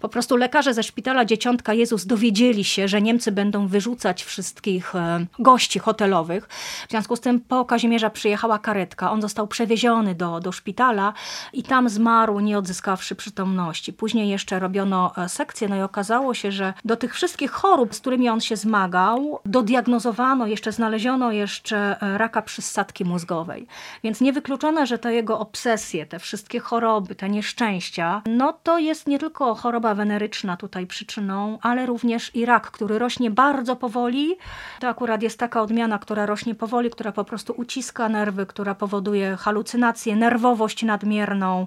[0.00, 5.26] Po prostu lekarze ze szpitala Dzieciątka Jezus dowiedzieli się, że Niemcy będą wyrzucać wszystkich e,
[5.38, 6.47] gości hotelowych.
[6.88, 9.10] W związku z tym po Kazimierza przyjechała karetka.
[9.10, 11.12] On został przewieziony do, do szpitala
[11.52, 13.92] i tam zmarł, nie odzyskawszy przytomności.
[13.92, 18.00] Później jeszcze robiono e, sekcję, no i okazało się, że do tych wszystkich chorób, z
[18.00, 23.66] którymi on się zmagał, dodiagnozowano, jeszcze znaleziono jeszcze e, raka przysadki mózgowej.
[24.04, 29.18] Więc niewykluczone, że te jego obsesje, te wszystkie choroby, te nieszczęścia, no to jest nie
[29.18, 34.36] tylko choroba weneryczna tutaj przyczyną, ale również i rak, który rośnie bardzo powoli.
[34.80, 39.36] To akurat jest taka odmiana, która rośnie powoli, która po prostu uciska nerwy, która powoduje
[39.36, 41.66] halucynacje, nerwowość nadmierną.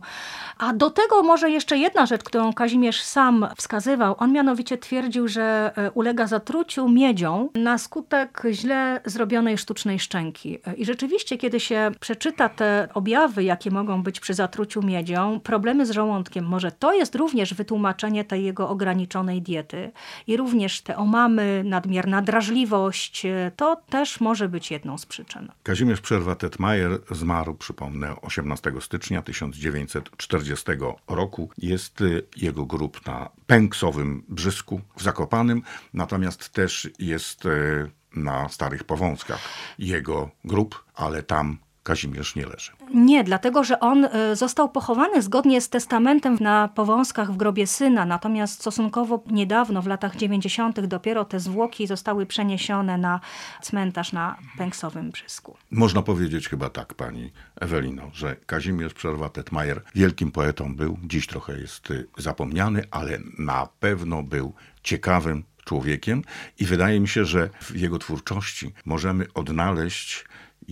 [0.57, 4.15] A do tego może jeszcze jedna rzecz, którą Kazimierz sam wskazywał.
[4.17, 10.59] On mianowicie twierdził, że e, ulega zatruciu miedzią na skutek źle zrobionej sztucznej szczęki.
[10.77, 15.91] I rzeczywiście, kiedy się przeczyta te objawy, jakie mogą być przy zatruciu miedzią, problemy z
[15.91, 19.91] żołądkiem, może to jest również wytłumaczenie tej jego ograniczonej diety
[20.27, 25.51] i również te omamy, nadmierna drażliwość, e, to też może być jedną z przyczyn.
[25.63, 30.65] Kazimierz Przerwa-Tetmajer zmarł, przypomnę, 18 stycznia 1940
[31.07, 31.49] roku.
[31.57, 35.61] Jest y, jego grób na Pęksowym Brzysku w Zakopanym,
[35.93, 39.39] natomiast też jest y, na Starych Powązkach
[39.79, 42.71] jego grób, ale tam Kazimierz nie leży.
[42.93, 48.05] Nie, dlatego że on y, został pochowany zgodnie z testamentem na Powązkach w grobie syna,
[48.05, 53.19] natomiast stosunkowo niedawno, w latach 90., dopiero te zwłoki zostały przeniesione na
[53.61, 55.57] cmentarz na Pęksowym Brzysku.
[55.71, 61.91] Można powiedzieć chyba tak, pani Ewelino, że Kazimierz Przerwa-Tetmajer wielkim poetą był, dziś trochę jest
[61.91, 64.53] y, zapomniany, ale na pewno był
[64.83, 66.21] ciekawym człowiekiem
[66.59, 70.25] i wydaje mi się, że w jego twórczości możemy odnaleźć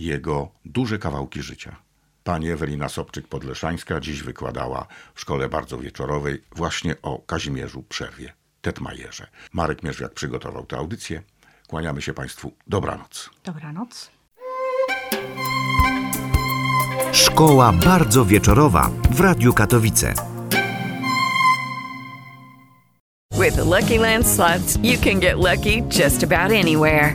[0.04, 1.76] jego duże kawałki życia.
[2.24, 9.26] Pani Ewelina Sobczyk-Podleszańska dziś wykładała w szkole bardzo wieczorowej właśnie o Kazimierzu Przerwie, Tetmajerze.
[9.52, 11.22] Marek Mierzwiak przygotował tę audycję.
[11.68, 12.52] Kłaniamy się Państwu.
[12.66, 13.30] Dobranoc.
[13.44, 14.10] Dobranoc.
[17.12, 20.14] Szkoła bardzo wieczorowa w Radiu Katowice.
[23.40, 27.14] With the Lucky Land slots, you can get lucky just about anywhere.